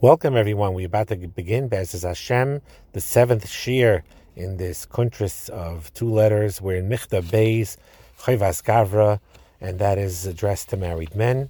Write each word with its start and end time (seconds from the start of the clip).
Welcome, 0.00 0.36
everyone. 0.36 0.74
We're 0.74 0.88
about 0.88 1.06
to 1.08 1.16
begin 1.16 1.70
Bezes 1.70 2.02
Hashem, 2.02 2.60
the 2.92 3.00
seventh 3.00 3.48
Shir 3.48 4.02
in 4.34 4.56
this 4.56 4.84
kuntris 4.84 5.48
of 5.48 5.94
two 5.94 6.10
letters. 6.10 6.60
We're 6.60 6.78
in 6.78 6.88
Michta 6.88 7.22
Beis, 7.22 7.76
Chayvas 8.18 8.62
Gavra, 8.62 9.20
and 9.60 9.78
that 9.78 9.96
is 9.96 10.26
addressed 10.26 10.70
to 10.70 10.76
married 10.76 11.14
men. 11.14 11.48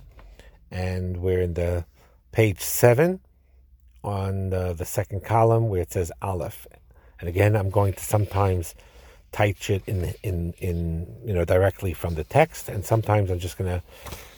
And 0.70 1.16
we're 1.16 1.40
in 1.40 1.54
the 1.54 1.86
page 2.32 2.60
seven 2.60 3.20
on 4.04 4.50
the, 4.50 4.74
the 4.74 4.84
second 4.84 5.24
column 5.24 5.70
where 5.70 5.80
it 5.80 5.92
says 5.92 6.12
Aleph. 6.20 6.66
And 7.18 7.30
again, 7.30 7.56
I'm 7.56 7.70
going 7.70 7.94
to 7.94 8.04
sometimes 8.04 8.74
type 9.34 9.68
it 9.68 9.82
in 9.86 10.14
in 10.22 10.54
in 10.58 11.06
you 11.26 11.34
know 11.34 11.44
directly 11.44 11.92
from 11.92 12.14
the 12.14 12.24
text, 12.24 12.68
and 12.68 12.84
sometimes 12.84 13.30
I'm 13.30 13.40
just 13.40 13.58
going 13.58 13.70
to 13.70 13.82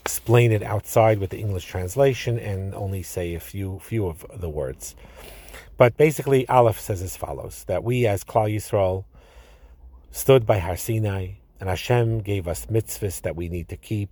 explain 0.00 0.52
it 0.52 0.62
outside 0.62 1.18
with 1.18 1.30
the 1.30 1.38
English 1.38 1.66
translation 1.66 2.38
and 2.38 2.74
only 2.74 3.02
say 3.02 3.34
a 3.34 3.40
few 3.40 3.78
few 3.80 4.06
of 4.06 4.24
the 4.34 4.48
words. 4.48 4.96
But 5.76 5.98
basically, 5.98 6.48
Aleph 6.48 6.80
says 6.80 7.02
as 7.02 7.14
follows: 7.14 7.64
that 7.66 7.84
we 7.84 8.06
as 8.06 8.24
Klal 8.24 8.48
Yisrael 8.54 9.04
stood 10.10 10.46
by 10.46 10.58
Har 10.60 10.76
Sinai, 10.76 11.24
and 11.60 11.68
Hashem 11.68 12.20
gave 12.20 12.48
us 12.48 12.66
mitzvahs 12.66 13.20
that 13.20 13.36
we 13.36 13.50
need 13.50 13.68
to 13.68 13.76
keep, 13.76 14.08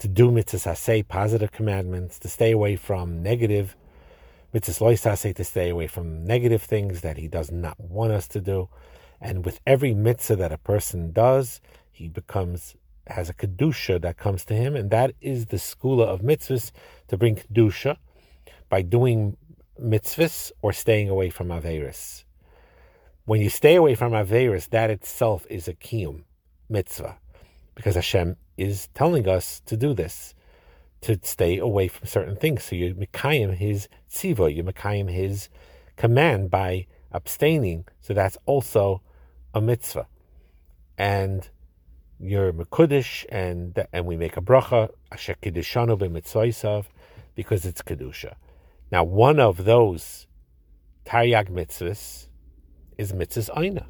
to 0.00 0.08
do 0.08 0.32
mitzvahs 0.32 0.76
say 0.76 1.04
positive 1.04 1.52
commandments, 1.52 2.18
to 2.18 2.28
stay 2.28 2.50
away 2.50 2.74
from 2.74 3.22
negative 3.22 3.76
mitzvahs 4.52 4.80
loisase, 4.80 5.32
to 5.36 5.44
stay 5.44 5.68
away 5.68 5.86
from 5.86 6.24
negative 6.24 6.62
things 6.62 7.02
that 7.02 7.18
He 7.18 7.28
does 7.28 7.52
not 7.52 7.78
want 7.78 8.10
us 8.10 8.26
to 8.34 8.40
do. 8.40 8.68
And 9.22 9.44
with 9.44 9.60
every 9.64 9.94
mitzvah 9.94 10.36
that 10.36 10.52
a 10.52 10.58
person 10.58 11.12
does, 11.12 11.60
he 11.92 12.08
becomes 12.08 12.74
has 13.06 13.28
a 13.28 13.34
kedusha 13.34 14.00
that 14.00 14.16
comes 14.16 14.44
to 14.44 14.54
him, 14.54 14.76
and 14.76 14.90
that 14.90 15.12
is 15.20 15.46
the 15.46 15.56
skula 15.56 16.04
of 16.04 16.20
mitzvahs 16.20 16.72
to 17.08 17.16
bring 17.16 17.36
kedusha 17.36 17.96
by 18.68 18.82
doing 18.82 19.36
mitzvahs 19.80 20.52
or 20.60 20.72
staying 20.72 21.08
away 21.08 21.30
from 21.30 21.48
averis. 21.48 22.24
When 23.24 23.40
you 23.40 23.48
stay 23.48 23.76
away 23.76 23.94
from 23.94 24.12
averis, 24.12 24.68
that 24.70 24.90
itself 24.90 25.46
is 25.48 25.68
a 25.68 25.74
kiyum 25.74 26.24
mitzvah, 26.68 27.18
because 27.74 27.94
Hashem 27.94 28.36
is 28.56 28.88
telling 28.94 29.28
us 29.28 29.60
to 29.66 29.76
do 29.76 29.94
this, 29.94 30.34
to 31.02 31.18
stay 31.22 31.58
away 31.58 31.88
from 31.88 32.06
certain 32.06 32.36
things. 32.36 32.64
So 32.64 32.76
you 32.76 32.94
mekayim 32.94 33.54
his 33.54 33.88
tziva, 34.10 34.54
you 34.54 34.64
mekayim 34.64 35.10
his 35.10 35.48
command 35.96 36.50
by 36.50 36.86
abstaining. 37.12 37.84
So 38.00 38.14
that's 38.14 38.38
also 38.46 39.02
a 39.54 39.60
mitzvah, 39.60 40.06
and 40.98 41.48
you're 42.18 42.52
Mekudish, 42.52 43.26
and 43.28 43.86
and 43.92 44.06
we 44.06 44.16
make 44.16 44.36
a 44.36 44.40
bracha, 44.40 44.90
Asher 45.10 45.36
Kiddushanu 45.42 45.98
b'mitzvaysav, 45.98 46.86
because 47.34 47.64
it's 47.64 47.82
Kedusha. 47.82 48.34
Now, 48.90 49.04
one 49.04 49.40
of 49.40 49.64
those 49.64 50.26
Taryag 51.06 51.50
mitzvahs 51.50 52.28
is 52.98 53.12
mitzvahs 53.12 53.50
Aina. 53.56 53.86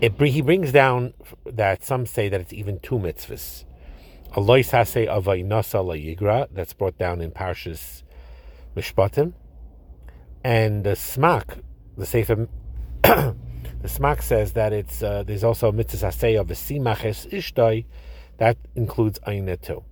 It, 0.00 0.20
he 0.20 0.40
brings 0.42 0.70
down 0.70 1.12
that 1.44 1.84
some 1.84 2.06
say 2.06 2.28
that 2.28 2.40
it's 2.40 2.52
even 2.52 2.78
two 2.78 2.98
mitzvahs. 2.98 3.64
Alois 4.36 4.70
Hase 4.70 5.06
Avainasa 5.08 5.84
La 5.84 5.94
Yigra, 5.94 6.48
that's 6.52 6.72
brought 6.72 6.96
down 6.98 7.20
in 7.20 7.32
Parshas 7.32 8.02
Mishpatim. 8.76 9.32
And 10.44 10.84
the 10.84 10.90
Smak, 10.90 11.62
the 11.96 12.06
Sefer 12.06 12.48
the 13.82 13.88
Smak 13.88 14.20
says 14.20 14.52
that 14.52 14.74
it's 14.74 15.02
uh, 15.02 15.22
there's 15.22 15.42
also 15.42 15.72
mitzvah 15.72 16.08
of 16.38 16.50
a 16.50 16.54
simaches 16.54 17.26
ishtoi 17.32 17.86
that 18.36 18.58
includes 18.74 19.18
aina 19.26 19.56
too. 19.56 19.82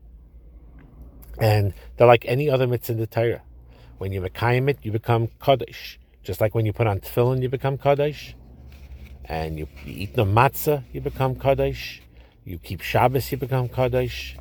And 1.38 1.72
they're 1.96 2.06
like 2.06 2.26
any 2.26 2.50
other 2.50 2.66
mitzvah 2.66 2.92
in 2.92 2.98
the 2.98 3.06
Torah. 3.06 3.42
When 3.96 4.12
you 4.12 4.20
mekayim 4.20 4.68
it, 4.68 4.78
you 4.82 4.92
become 4.92 5.28
kaddish. 5.40 5.98
Just 6.22 6.42
like 6.42 6.54
when 6.54 6.66
you 6.66 6.74
put 6.74 6.86
on 6.86 7.00
tefillin, 7.00 7.40
you 7.40 7.48
become 7.48 7.78
kaddish. 7.78 8.36
And 9.24 9.58
you, 9.58 9.66
you 9.86 9.94
eat 10.02 10.14
the 10.14 10.26
matzah, 10.26 10.84
you 10.92 11.00
become 11.00 11.36
kaddish. 11.36 12.02
You 12.44 12.58
keep 12.58 12.82
Shabbos, 12.82 13.32
you 13.32 13.38
become 13.38 13.70
kaddish. 13.70 14.36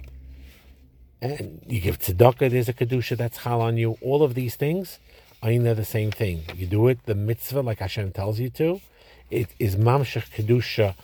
And 1.22 1.62
you 1.66 1.80
give 1.80 2.00
tzedakah, 2.00 2.52
there's 2.52 2.68
a 2.68 2.74
kedusha 2.74 3.16
that's 3.16 3.38
hal 3.38 3.62
on 3.62 3.78
you. 3.78 3.98
All 4.02 4.22
of 4.22 4.36
these 4.36 4.56
things, 4.56 5.00
aina 5.46 5.76
the 5.76 5.86
same 5.86 6.12
thing. 6.12 6.44
You 6.56 6.68
do 6.68 6.88
it 6.88 7.06
the 7.06 7.16
mitzvah 7.16 7.62
like 7.62 7.80
Hashem 7.80 8.12
tells 8.12 8.40
you 8.40 8.50
to 8.52 8.82
it 9.30 9.50
is 9.60 9.76
mamshech 9.76 10.32
kedusha 10.32 10.96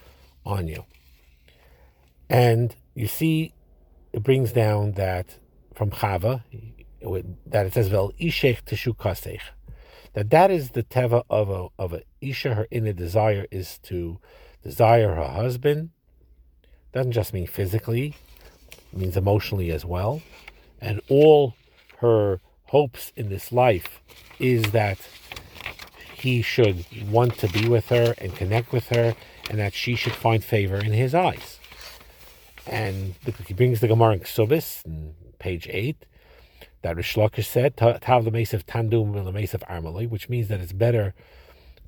on 0.46 0.68
you. 0.68 0.86
And 2.30 2.76
you 2.94 3.08
see, 3.08 3.54
it 4.14 4.24
brings 4.24 4.52
down 4.52 4.94
that 4.94 5.38
from 5.74 5.92
Chava 5.92 6.44
that 7.48 7.66
it 7.66 7.74
says 7.74 7.88
vel 7.88 8.14
ishech 8.20 8.64
teshu 8.64 8.96
kasech, 8.96 9.42
that 10.14 10.30
that 10.30 10.52
is 10.52 10.72
the 10.72 10.84
teva 10.84 11.24
of 11.30 11.50
a 11.50 11.68
of 11.80 11.94
a 11.94 12.04
isha. 12.22 12.54
Her 12.54 12.68
inner 12.70 12.94
desire 12.94 13.48
is 13.52 13.80
to 13.84 14.20
desire 14.64 15.16
her 15.16 15.28
husband. 15.28 15.90
Doesn't 16.94 17.14
just 17.14 17.34
mean 17.34 17.48
physically, 17.48 18.16
means 18.94 19.18
emotionally 19.18 19.72
as 19.72 19.84
well, 19.84 20.22
and 20.80 21.02
all 21.10 21.56
her 21.98 22.40
hopes 22.66 23.12
in 23.16 23.30
this 23.30 23.52
life 23.52 24.02
is 24.42 24.72
that 24.72 24.98
he 26.16 26.42
should 26.42 26.86
want 27.10 27.38
to 27.38 27.48
be 27.48 27.68
with 27.68 27.90
her 27.90 28.14
and 28.18 28.36
connect 28.36 28.72
with 28.72 28.90
her, 28.90 29.16
and 29.50 29.60
that 29.60 29.74
she 29.74 29.96
should 29.96 30.14
find 30.14 30.44
favor 30.44 30.78
in 30.78 30.94
his 30.94 31.16
eyes. 31.16 31.60
And 32.68 33.16
he 33.48 33.54
brings 33.54 33.80
the 33.80 33.88
Gemara 33.88 34.14
in 34.14 34.20
Ksubis, 34.20 34.84
page 35.40 35.68
8, 35.70 36.06
that 36.84 36.96
Rish 36.96 37.16
Lakish 37.16 37.46
said, 37.46 37.76
Tav 37.78 38.26
the 38.26 38.32
mace 38.32 38.54
of 38.54 38.66
Tandum 38.66 39.18
and 39.18 39.26
the 39.26 39.32
mace 39.32 39.54
of 39.54 39.62
Armali, 39.62 40.08
which 40.10 40.30
means 40.30 40.48
that 40.48 40.60
it's 40.60 40.74
better 40.74 41.14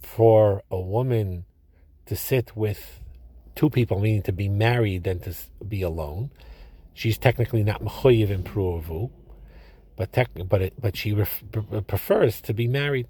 for 0.02 0.64
a 0.70 0.80
woman 0.80 1.46
to 2.06 2.16
sit 2.16 2.56
with 2.56 3.00
two 3.56 3.70
people, 3.70 4.00
meaning 4.00 4.24
to 4.24 4.32
be 4.32 4.50
married 4.50 5.04
than 5.04 5.20
to 5.22 5.36
be 5.68 5.82
alone. 5.82 6.32
She's 6.94 7.18
technically 7.18 7.64
not 7.64 7.82
mechuyev 7.82 8.30
in 8.30 8.44
pruavu, 8.44 9.12
but 9.96 10.12
tech, 10.14 10.30
but 10.48 10.62
it, 10.62 10.74
but 10.80 10.98
she 10.98 11.14
ref, 11.14 11.44
prefers 11.88 12.42
to 12.42 12.54
be 12.54 12.68
married. 12.68 13.08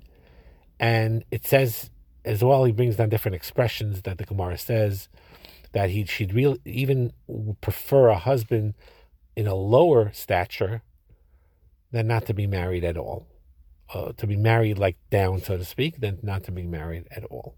And 0.79 1.23
it 1.31 1.45
says 1.45 1.89
as 2.25 2.43
well, 2.43 2.63
he 2.63 2.71
brings 2.71 2.95
down 2.95 3.09
different 3.09 3.35
expressions 3.35 4.01
that 4.03 4.17
the 4.17 4.25
Gemara 4.25 4.57
says 4.57 5.09
that 5.73 5.89
he 5.89 6.05
she'd 6.05 6.33
really 6.33 6.59
even 6.65 7.13
prefer 7.61 8.09
a 8.09 8.17
husband 8.17 8.73
in 9.35 9.47
a 9.47 9.55
lower 9.55 10.11
stature 10.13 10.81
than 11.91 12.07
not 12.07 12.25
to 12.27 12.33
be 12.33 12.47
married 12.47 12.83
at 12.83 12.97
all. 12.97 13.27
Uh, 13.93 14.11
to 14.13 14.25
be 14.25 14.35
married 14.35 14.79
like 14.79 14.97
down, 15.11 15.39
so 15.39 15.57
to 15.57 15.65
speak, 15.65 15.99
than 15.99 16.17
not 16.23 16.43
to 16.43 16.51
be 16.51 16.63
married 16.63 17.05
at 17.11 17.23
all. 17.25 17.55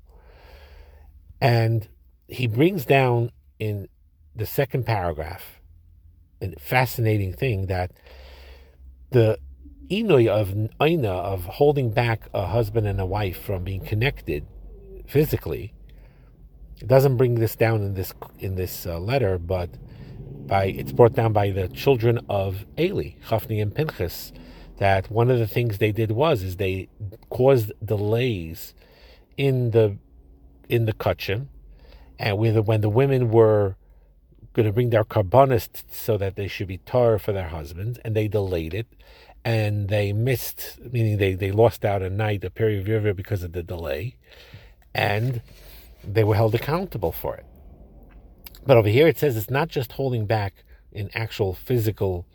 And 1.39 1.87
he 2.27 2.47
brings 2.47 2.85
down 2.85 3.31
in 3.59 3.87
the 4.35 4.45
second 4.45 4.85
paragraph 4.85 5.61
a 6.41 6.53
fascinating 6.59 7.31
thing 7.31 7.67
that 7.67 7.91
the 9.11 9.39
inoy 9.89 10.27
of 10.27 10.53
aina 10.81 11.09
of 11.09 11.45
holding 11.45 11.91
back 11.91 12.27
a 12.33 12.47
husband 12.47 12.87
and 12.87 12.99
a 12.99 13.05
wife 13.05 13.41
from 13.41 13.63
being 13.63 13.81
connected 13.81 14.45
physically. 15.07 15.73
It 16.81 16.87
doesn't 16.87 17.17
bring 17.17 17.35
this 17.35 17.55
down 17.55 17.81
in 17.81 17.93
this 17.93 18.13
in 18.39 18.55
this 18.55 18.85
uh, 18.85 18.99
letter, 18.99 19.37
but 19.37 19.69
by 20.47 20.65
it's 20.65 20.91
brought 20.91 21.13
down 21.13 21.33
by 21.33 21.51
the 21.51 21.67
children 21.67 22.19
of 22.29 22.65
Eli, 22.77 23.11
Chafni 23.27 23.61
and 23.61 23.73
Pinchas, 23.73 24.33
that 24.77 25.09
one 25.09 25.31
of 25.31 25.39
the 25.39 25.47
things 25.47 25.77
they 25.77 25.91
did 25.91 26.11
was 26.11 26.43
is 26.43 26.57
they 26.57 26.89
caused 27.29 27.71
delays 27.83 28.73
in 29.37 29.71
the 29.71 29.97
in 30.67 30.85
the 30.85 30.93
kachim, 30.93 31.47
and 32.19 32.37
with 32.37 32.57
when 32.65 32.81
the 32.81 32.89
women 32.89 33.31
were 33.31 33.77
going 34.55 34.65
to 34.65 34.71
bring 34.71 34.89
their 34.89 35.03
carbonist 35.03 35.83
so 35.91 36.17
that 36.17 36.35
they 36.35 36.47
should 36.47 36.67
be 36.67 36.77
tar 36.79 37.19
for 37.19 37.33
their 37.33 37.49
husbands, 37.49 37.99
and 38.03 38.15
they 38.15 38.27
delayed 38.27 38.73
it, 38.73 38.87
and 39.43 39.89
they 39.89 40.13
missed, 40.13 40.79
meaning 40.91 41.17
they, 41.17 41.33
they 41.33 41.51
lost 41.51 41.85
out 41.85 42.01
a 42.01 42.09
night, 42.09 42.43
a 42.43 42.49
period 42.49 42.79
of 42.79 42.87
year 42.87 43.13
because 43.13 43.43
of 43.43 43.51
the 43.51 43.61
delay, 43.61 44.15
and 44.93 45.41
they 46.03 46.23
were 46.23 46.35
held 46.35 46.55
accountable 46.55 47.11
for 47.11 47.35
it. 47.35 47.45
But 48.65 48.77
over 48.77 48.89
here 48.89 49.07
it 49.07 49.19
says 49.19 49.37
it's 49.37 49.49
not 49.49 49.67
just 49.67 49.91
holding 49.91 50.25
back 50.25 50.63
in 50.91 51.11
actual 51.13 51.53
physical 51.53 52.25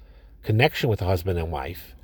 connection 0.42 0.88
with 0.88 1.02
a 1.02 1.06
husband 1.06 1.38
and 1.38 1.50
wife, 1.50 1.94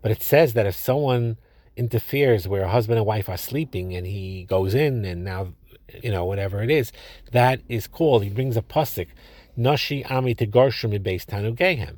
but 0.00 0.10
it 0.10 0.22
says 0.22 0.54
that 0.54 0.66
if 0.66 0.76
someone 0.76 1.36
interferes 1.76 2.46
where 2.46 2.62
a 2.62 2.68
husband 2.68 2.98
and 2.98 3.06
wife 3.06 3.28
are 3.28 3.36
sleeping 3.36 3.94
and 3.94 4.06
he 4.06 4.44
goes 4.44 4.74
in 4.74 5.04
and 5.04 5.24
now, 5.24 5.52
you 6.02 6.10
know, 6.10 6.24
whatever 6.24 6.62
it 6.62 6.70
is, 6.70 6.92
that 7.32 7.60
is 7.68 7.86
called, 7.86 8.22
he 8.22 8.30
brings 8.30 8.56
a 8.56 8.62
pasuk, 8.62 9.08
Nashi 9.56 10.04
Ami 10.04 10.34
Tegarshum 10.34 11.02
based 11.02 11.28
Gehem. 11.28 11.96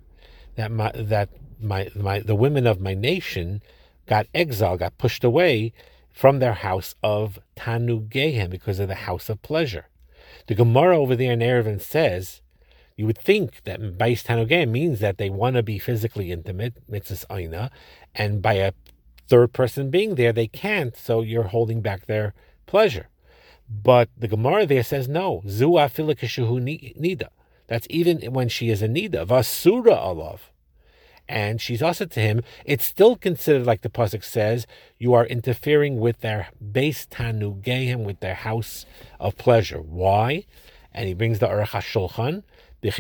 That, 0.56 1.08
that 1.08 1.28
my, 1.60 1.90
my 1.94 2.20
the 2.20 2.34
women 2.34 2.66
of 2.66 2.80
my 2.80 2.94
nation 2.94 3.62
got 4.06 4.26
exiled, 4.34 4.80
got 4.80 4.98
pushed 4.98 5.24
away 5.24 5.72
from 6.12 6.38
their 6.38 6.54
house 6.54 6.94
of 7.02 7.38
Tanu 7.56 8.08
Gehem 8.08 8.50
because 8.50 8.78
of 8.78 8.88
the 8.88 8.94
house 8.94 9.28
of 9.28 9.42
pleasure. 9.42 9.88
The 10.46 10.54
Gemara 10.54 10.98
over 10.98 11.16
there 11.16 11.32
in 11.32 11.40
Erevin 11.40 11.80
says 11.80 12.40
You 12.96 13.06
would 13.06 13.18
think 13.18 13.64
that 13.64 13.98
Bais 13.98 14.24
Tanugim 14.24 14.70
means 14.70 15.00
that 15.00 15.18
they 15.18 15.28
want 15.28 15.56
to 15.56 15.62
be 15.62 15.78
physically 15.78 16.32
intimate, 16.32 16.74
mitzvah 16.88 17.26
aina, 17.30 17.70
and 18.14 18.40
by 18.40 18.54
a 18.54 18.72
third 19.28 19.52
person 19.52 19.90
being 19.90 20.14
there, 20.14 20.32
they 20.32 20.46
can't, 20.46 20.96
so 20.96 21.20
you're 21.20 21.48
holding 21.48 21.80
back 21.80 22.06
their 22.06 22.32
pleasure. 22.66 23.08
But 23.68 24.08
the 24.16 24.28
Gemara 24.28 24.66
there 24.66 24.84
says 24.84 25.08
no. 25.08 25.42
Zu 25.48 25.72
nida. 25.72 27.28
That's 27.66 27.86
even 27.90 28.20
when 28.32 28.48
she 28.48 28.70
is 28.70 28.82
in 28.82 28.92
need 28.92 29.14
of 29.14 29.30
a 29.30 29.34
nida. 29.34 29.44
Vasura 29.44 29.98
alav. 29.98 30.38
And 31.28 31.60
she's 31.60 31.82
also 31.82 32.04
to 32.06 32.20
him. 32.20 32.42
It's 32.64 32.84
still 32.84 33.16
considered 33.16 33.66
like 33.66 33.82
the 33.82 33.88
pasuk 33.88 34.22
says, 34.22 34.66
you 34.98 35.12
are 35.14 35.26
interfering 35.26 35.98
with 35.98 36.20
their 36.20 36.48
base 36.72 37.04
tanugehem, 37.06 38.04
with 38.04 38.20
their 38.20 38.36
house 38.36 38.86
of 39.18 39.36
pleasure. 39.36 39.80
Why? 39.80 40.46
And 40.92 41.08
he 41.08 41.14
brings 41.14 41.40
the 41.40 41.48
Aruch 41.48 41.70
HaShulchan. 41.70 42.44
Because 42.82 42.98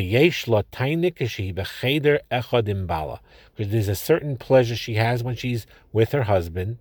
there's 3.72 3.88
a 3.88 3.94
certain 3.94 4.36
pleasure 4.36 4.76
she 4.76 4.94
has 4.94 5.22
when 5.22 5.36
she's 5.36 5.66
with 5.92 6.12
her 6.12 6.22
husband, 6.24 6.78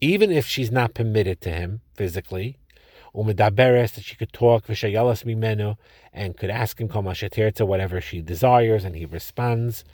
even 0.00 0.30
if 0.30 0.46
she's 0.46 0.70
not 0.70 0.94
permitted 0.94 1.40
to 1.42 1.50
him 1.50 1.82
physically, 1.94 2.56
umedaberes 3.16 3.94
that 3.94 4.04
she 4.04 4.14
could 4.16 4.32
talk 4.32 4.66
v'shayalas 4.66 5.24
mimenu 5.24 5.76
and 6.12 6.36
could 6.36 6.50
ask 6.50 6.80
him 6.80 6.88
to 6.88 7.66
whatever 7.66 8.00
she 8.00 8.20
desires, 8.20 8.84
and 8.84 8.94
he 8.94 9.06
responds. 9.06 9.84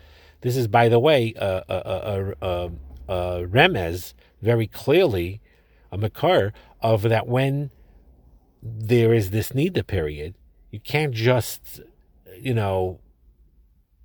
This 0.41 0.57
is, 0.57 0.67
by 0.69 0.89
the 0.89 0.99
way, 0.99 1.33
a, 1.37 1.63
a, 1.69 2.35
a, 2.43 2.71
a 3.09 3.47
remez 3.47 4.15
very 4.41 4.67
clearly 4.67 5.41
a 5.91 5.99
makar 5.99 6.53
of 6.81 7.03
that 7.03 7.29
when 7.29 7.71
there 8.63 9.13
is 9.13 9.31
this 9.31 9.51
nida 9.51 9.87
period, 9.87 10.35
you 10.71 10.81
can't 10.81 11.13
just, 11.13 11.81
you 12.41 12.55
know, 12.55 13.01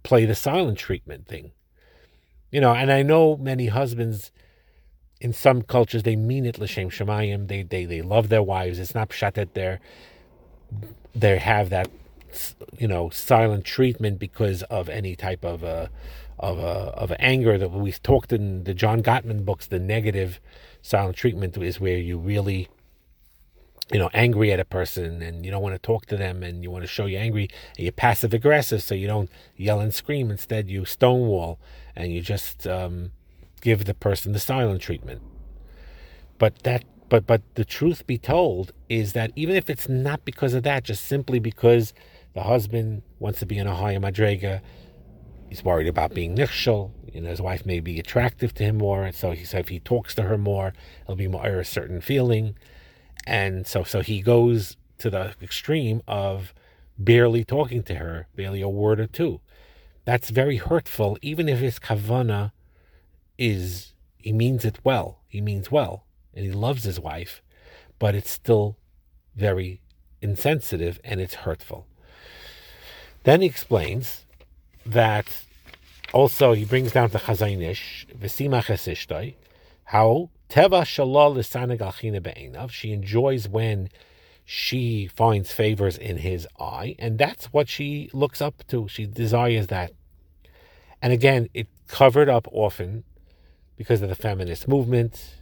play 0.04 0.26
the 0.26 0.36
silent 0.36 0.78
treatment 0.78 1.28
thing. 1.28 1.52
You 2.52 2.62
know, 2.62 2.74
and 2.74 2.92
I 2.92 3.04
know 3.04 3.38
many 3.38 3.68
husbands 3.68 4.32
in 5.20 5.34
some 5.34 5.62
cultures 5.62 6.04
they 6.04 6.16
mean 6.16 6.46
it 6.46 6.60
l'shem 6.60 6.90
shemayim. 6.90 7.48
They 7.48 7.64
they 7.64 7.86
they 7.86 8.02
love 8.02 8.30
their 8.30 8.44
wives. 8.44 8.80
It's 8.80 8.96
not 8.96 9.10
pshat 9.10 9.34
that 9.34 9.54
they're 9.54 9.80
they 11.16 11.38
have 11.38 11.70
that 11.70 11.90
you 12.78 12.88
know 12.88 13.10
silent 13.10 13.66
treatment 13.66 14.20
because 14.20 14.64
of 14.64 14.90
any 14.90 15.16
type 15.16 15.44
of 15.44 15.64
a 15.64 15.90
of 16.40 16.60
a 16.60 16.94
of 16.96 17.12
anger 17.20 17.58
that 17.58 17.72
we 17.72 17.92
talked 17.92 18.32
in 18.32 18.64
the 18.64 18.74
John 18.74 19.02
Gottman 19.02 19.44
books. 19.46 19.68
The 19.68 19.80
negative 19.80 20.40
silent 20.82 21.18
treatment 21.18 21.58
is 21.58 21.80
where 21.80 21.98
you 21.98 22.18
really 22.18 22.68
you 23.92 24.00
know 24.00 24.10
angry 24.14 24.52
at 24.52 24.60
a 24.60 24.66
person 24.66 25.22
and 25.22 25.46
you 25.46 25.52
don't 25.52 25.62
want 25.62 25.74
to 25.74 25.80
talk 25.80 26.06
to 26.08 26.18
them 26.18 26.44
and 26.44 26.62
you 26.62 26.70
want 26.70 26.84
to 26.84 26.88
show 26.88 27.06
you 27.06 27.18
angry 27.18 27.50
and 27.78 27.86
you're 27.86 27.92
passive 27.92 28.34
aggressive 28.34 28.84
so 28.84 28.94
you 28.94 29.08
don't 29.08 29.30
yell 29.56 29.80
and 29.80 29.94
scream 29.94 30.30
instead 30.30 30.70
you 30.70 30.84
stonewall 30.84 31.58
and 31.96 32.12
you 32.12 32.22
just 32.22 32.68
um, 32.68 33.12
give 33.62 33.86
the 33.86 33.94
person 33.94 34.34
the 34.34 34.40
silent 34.40 34.82
treatment. 34.82 35.22
But 36.38 36.64
that 36.64 36.84
but 37.10 37.26
but 37.26 37.42
the 37.56 37.66
truth 37.66 38.06
be 38.06 38.18
told 38.18 38.72
is 38.90 39.14
that 39.14 39.32
even 39.36 39.56
if 39.56 39.70
it's 39.70 39.88
not 39.88 40.26
because 40.26 40.54
of 40.54 40.64
that, 40.64 40.84
just 40.84 41.06
simply 41.06 41.40
because 41.40 41.94
the 42.34 42.44
husband 42.44 43.02
wants 43.20 43.40
to 43.40 43.46
be 43.46 43.58
in 43.58 43.68
a 43.68 43.76
higher 43.76 44.00
madrega, 44.00 44.62
he's 45.50 45.64
worried 45.64 45.88
about 45.88 46.14
being 46.14 46.36
nichshel. 46.36 46.92
You 47.12 47.22
know, 47.22 47.30
his 47.30 47.42
wife 47.42 47.66
may 47.66 47.80
be 47.80 48.00
attractive 48.00 48.54
to 48.56 48.64
him 48.64 48.78
more, 48.78 49.04
and 49.04 49.16
so 49.16 49.32
he 49.32 49.46
said 49.46 49.62
if 49.62 49.70
he 49.70 49.80
talks 49.80 50.14
to 50.16 50.24
her 50.24 50.38
more, 50.38 50.74
it'll 51.04 51.16
be 51.16 51.28
more 51.28 51.46
a 51.46 51.66
certain 51.66 52.02
feeling, 52.02 52.56
and 53.26 53.66
so 53.66 53.84
so 53.84 54.02
he 54.02 54.22
goes 54.22 54.78
to 55.00 55.10
the 55.10 55.34
extreme 55.42 56.02
of 56.08 56.54
barely 56.98 57.44
talking 57.44 57.84
to 57.84 57.96
her, 57.96 58.28
barely 58.36 58.62
a 58.62 58.70
word 58.70 59.00
or 59.00 59.08
two. 59.08 59.40
That's 60.06 60.30
very 60.30 60.58
hurtful, 60.58 61.18
even 61.22 61.50
if 61.50 61.60
his 61.60 61.80
kavana 61.80 62.52
is 63.38 63.94
he 64.18 64.34
means 64.34 64.66
it 64.66 64.80
well. 64.84 65.20
He 65.28 65.42
means 65.42 65.72
well, 65.72 66.06
and 66.34 66.46
he 66.46 66.52
loves 66.52 66.84
his 66.84 67.00
wife, 67.00 67.42
but 68.00 68.16
it's 68.16 68.32
still 68.32 68.78
very 69.36 69.82
insensitive 70.22 71.00
and 71.04 71.22
it's 71.22 71.36
hurtful. 71.36 71.86
Then 73.24 73.42
he 73.42 73.48
explains 73.48 74.26
that 74.86 75.44
also 76.14 76.54
he 76.54 76.66
brings 76.66 76.92
down 76.92 77.10
to 77.12 77.18
Chazon 77.18 77.62
Ish, 77.62 78.08
Vesima 78.18 78.64
Chesishtoi, 78.64 79.36
how 79.86 80.30
Teva 80.50 80.84
Shalal 80.84 81.36
Lisanag 81.36 81.80
Alchina 81.80 82.22
Be'enav, 82.22 82.72
she 82.72 82.92
enjoys 82.94 83.48
when 83.48 83.90
she 84.46 85.08
finds 85.08 85.52
favors 85.52 85.98
in 85.98 86.18
his 86.18 86.48
eye, 86.58 86.96
and 86.98 87.18
that's 87.18 87.48
what 87.48 87.68
she 87.68 88.10
looks 88.14 88.42
up 88.42 88.66
to. 88.68 88.88
She 88.88 89.06
desires 89.06 89.68
that. 89.68 89.92
And 91.02 91.12
again, 91.12 91.50
it 91.54 91.68
covered 91.88 92.30
up 92.30 92.48
often 92.52 93.04
because 93.78 94.02
of 94.02 94.10
the 94.10 94.16
feminist 94.16 94.68
movement. 94.68 95.36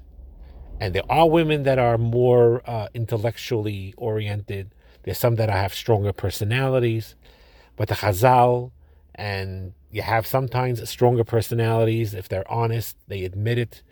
And 0.80 0.94
there 0.94 1.10
are 1.10 1.30
women 1.30 1.64
that 1.64 1.80
are 1.80 1.98
more 1.98 2.62
uh, 2.70 2.90
intellectually 2.94 3.94
oriented. 3.98 4.72
There's 5.04 5.18
some 5.18 5.36
that 5.36 5.50
have 5.50 5.74
stronger 5.74 6.12
personalities. 6.12 7.16
But 7.78 7.88
the 7.88 7.96
Chazal, 7.96 8.72
and 9.14 9.74
you 9.90 10.02
have 10.02 10.28
sometimes 10.28 10.88
stronger 10.90 11.24
personalities. 11.24 12.14
If 12.14 12.28
they're 12.28 12.50
honest, 12.52 12.98
they 13.08 13.24
admit 13.24 13.58
it 13.58 13.84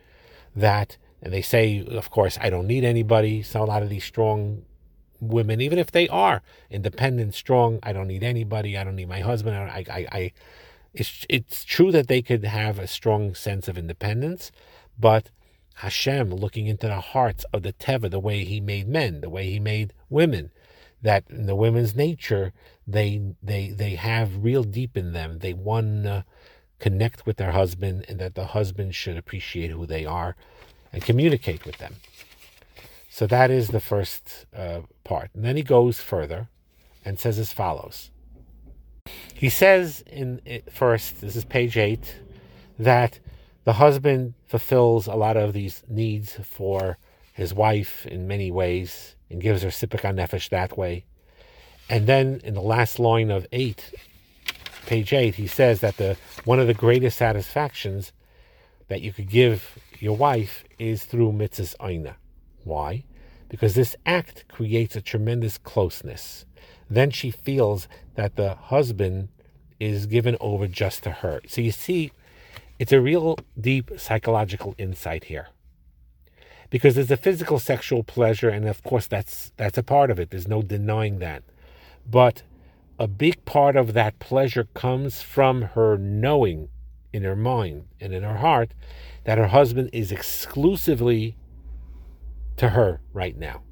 that, 0.56 0.98
and 1.22 1.34
they 1.34 1.42
say, 1.42 1.86
of 1.90 2.10
course, 2.10 2.38
I 2.42 2.50
don't 2.50 2.68
need 2.68 2.84
anybody. 2.84 3.42
So 3.44 3.64
a 3.64 3.66
lot 3.66 3.84
of 3.84 3.90
these 3.90 4.04
strong 4.04 4.64
women, 5.22 5.62
even 5.62 5.80
if 5.80 5.92
they 5.92 6.10
are 6.10 6.42
independent, 6.70 7.34
strong, 7.34 7.80
I 7.82 7.94
don't 7.94 8.08
need 8.08 8.24
anybody. 8.24 8.78
I 8.78 8.84
don't 8.84 8.98
need 8.98 9.08
my 9.08 9.22
husband. 9.22 9.56
I, 9.56 9.86
I, 9.90 10.08
I, 10.12 10.32
it's 10.94 11.26
it's 11.30 11.64
true 11.64 11.92
that 11.92 12.08
they 12.08 12.22
could 12.22 12.44
have 12.44 12.78
a 12.78 12.88
strong 12.88 13.34
sense 13.34 13.68
of 13.68 13.78
independence, 13.78 14.52
but 15.00 15.30
Hashem 15.76 16.30
looking 16.34 16.68
into 16.68 16.88
the 16.88 17.00
hearts 17.00 17.46
of 17.52 17.64
the 17.64 17.74
Teva, 17.74 18.10
the 18.10 18.20
way 18.20 18.44
He 18.44 18.60
made 18.62 18.88
men, 18.88 19.22
the 19.22 19.30
way 19.30 19.50
He 19.50 19.60
made 19.60 19.94
women, 20.10 20.52
that 21.02 21.24
in 21.30 21.46
the 21.48 21.56
women's 21.56 21.96
nature 21.96 22.54
they 22.86 23.36
they 23.42 23.70
they 23.70 23.96
have 23.96 24.44
real 24.44 24.64
deep 24.64 24.96
in 24.96 25.14
them. 25.14 25.40
They 25.40 25.54
want 25.54 26.04
to 26.04 26.26
connect 26.80 27.26
with 27.26 27.38
their 27.38 27.52
husband, 27.52 28.06
and 28.08 28.20
that 28.20 28.36
the 28.36 28.48
husband 28.48 28.94
should 28.94 29.18
appreciate 29.18 29.72
who 29.72 29.86
they 29.86 30.06
are 30.06 30.36
and 30.92 31.02
communicate 31.02 31.66
with 31.66 31.78
them. 31.78 31.96
So 33.10 33.26
that 33.28 33.50
is 33.50 33.70
the 33.70 33.80
first 33.80 34.46
uh, 34.56 34.82
part, 35.04 35.32
and 35.34 35.44
then 35.44 35.56
he 35.56 35.64
goes 35.64 36.00
further 36.00 36.50
and 37.06 37.20
says 37.20 37.40
as 37.40 37.52
follows. 37.54 38.12
He 39.44 39.50
says 39.50 40.02
in 40.08 40.40
first, 40.72 41.20
this 41.20 41.36
is 41.36 41.44
page 41.44 41.76
eight, 41.76 42.16
that 42.80 43.20
the 43.66 43.74
husband 43.74 44.36
fulfills 44.46 45.06
a 45.06 45.16
lot 45.16 45.36
of 45.36 45.52
these 45.52 45.84
needs 45.90 46.38
for 46.44 46.98
his 47.34 47.54
wife 47.54 48.06
in 48.06 48.26
many 48.26 48.52
ways 48.52 49.18
and 49.30 49.42
gives 49.42 49.62
her 49.64 49.68
sipik 49.68 50.00
nefesh 50.16 50.48
that 50.48 50.78
way. 50.78 51.04
And 51.90 52.08
then 52.08 52.40
in 52.46 52.54
the 52.54 52.62
last 52.62 53.00
line 53.00 53.32
of 53.32 53.46
eight, 53.52 53.92
page 54.86 55.12
eight, 55.12 55.36
he 55.36 55.48
says 55.48 55.82
that 55.82 55.98
the 55.98 56.16
one 56.46 56.62
of 56.62 56.68
the 56.68 56.74
greatest 56.74 57.18
satisfactions 57.18 58.14
that 58.88 59.02
you 59.02 59.12
could 59.12 59.30
give 59.30 59.78
your 60.00 60.16
wife 60.16 60.64
is 60.80 61.04
through 61.04 61.34
mitzvahs 61.34 61.76
aina. 61.82 62.16
Why? 62.64 63.04
Because 63.50 63.76
this 63.76 63.98
act 64.06 64.46
creates 64.48 64.96
a 64.96 65.02
tremendous 65.02 65.58
closeness. 65.58 66.46
Then 66.94 67.10
she 67.10 67.32
feels 67.32 67.88
that 68.16 68.36
the 68.36 68.54
husband 68.56 69.30
is 69.80 70.06
given 70.06 70.38
over 70.40 70.68
just 70.68 71.04
to 71.04 71.12
her. 71.12 71.42
So 71.48 71.62
you 71.62 71.72
see, 71.72 72.12
it's 72.78 72.92
a 72.92 73.02
real 73.02 73.38
deep 73.60 73.92
psychological 73.98 74.76
insight 74.78 75.26
here. 75.26 75.48
Because 76.70 76.96
there's 76.96 77.12
a 77.12 77.18
physical 77.18 77.60
sexual 77.60 78.04
pleasure, 78.04 78.50
and 78.50 78.68
of 78.68 78.84
course 78.84 79.08
that's 79.08 79.52
that's 79.58 79.78
a 79.78 79.84
part 79.84 80.12
of 80.12 80.20
it. 80.20 80.30
There's 80.30 80.48
no 80.48 80.62
denying 80.62 81.20
that. 81.20 81.44
But 82.10 82.44
a 83.00 83.08
big 83.08 83.44
part 83.46 83.76
of 83.76 83.94
that 83.94 84.20
pleasure 84.20 84.68
comes 84.74 85.22
from 85.22 85.62
her 85.76 85.98
knowing 85.98 86.70
in 87.12 87.24
her 87.24 87.36
mind 87.36 87.86
and 88.00 88.14
in 88.14 88.24
her 88.24 88.38
heart 88.38 88.74
that 89.24 89.38
her 89.38 89.48
husband 89.48 89.90
is 89.94 90.12
exclusively 90.12 91.38
to 92.58 92.70
her 92.70 93.02
right 93.14 93.38
now. 93.38 93.64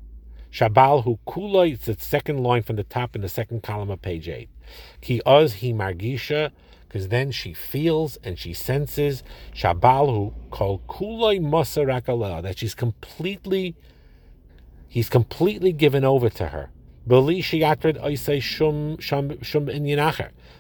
Shabal 0.51 1.03
hu 1.03 1.17
kula, 1.25 1.71
it's 1.71 1.85
the 1.85 1.95
second 1.97 2.43
line 2.43 2.63
from 2.63 2.75
the 2.75 2.83
top 2.83 3.15
in 3.15 3.21
the 3.21 3.29
second 3.29 3.63
column 3.63 3.89
of 3.89 4.01
page 4.01 4.27
8. 4.27 4.49
Ki 4.99 5.21
oz 5.25 5.61
hi 5.61 5.67
margisha, 5.67 6.51
because 6.87 7.07
then 7.07 7.31
she 7.31 7.53
feels 7.53 8.17
and 8.17 8.37
she 8.37 8.53
senses 8.53 9.23
Shabal 9.55 10.07
hu 10.07 10.33
kol 10.49 10.81
kuloi 10.89 11.39
mosarakala, 11.39 12.41
that 12.43 12.57
she's 12.57 12.75
completely, 12.75 13.75
he's 14.89 15.07
completely 15.09 15.71
given 15.71 16.03
over 16.03 16.29
to 16.29 16.47
her. 16.47 16.69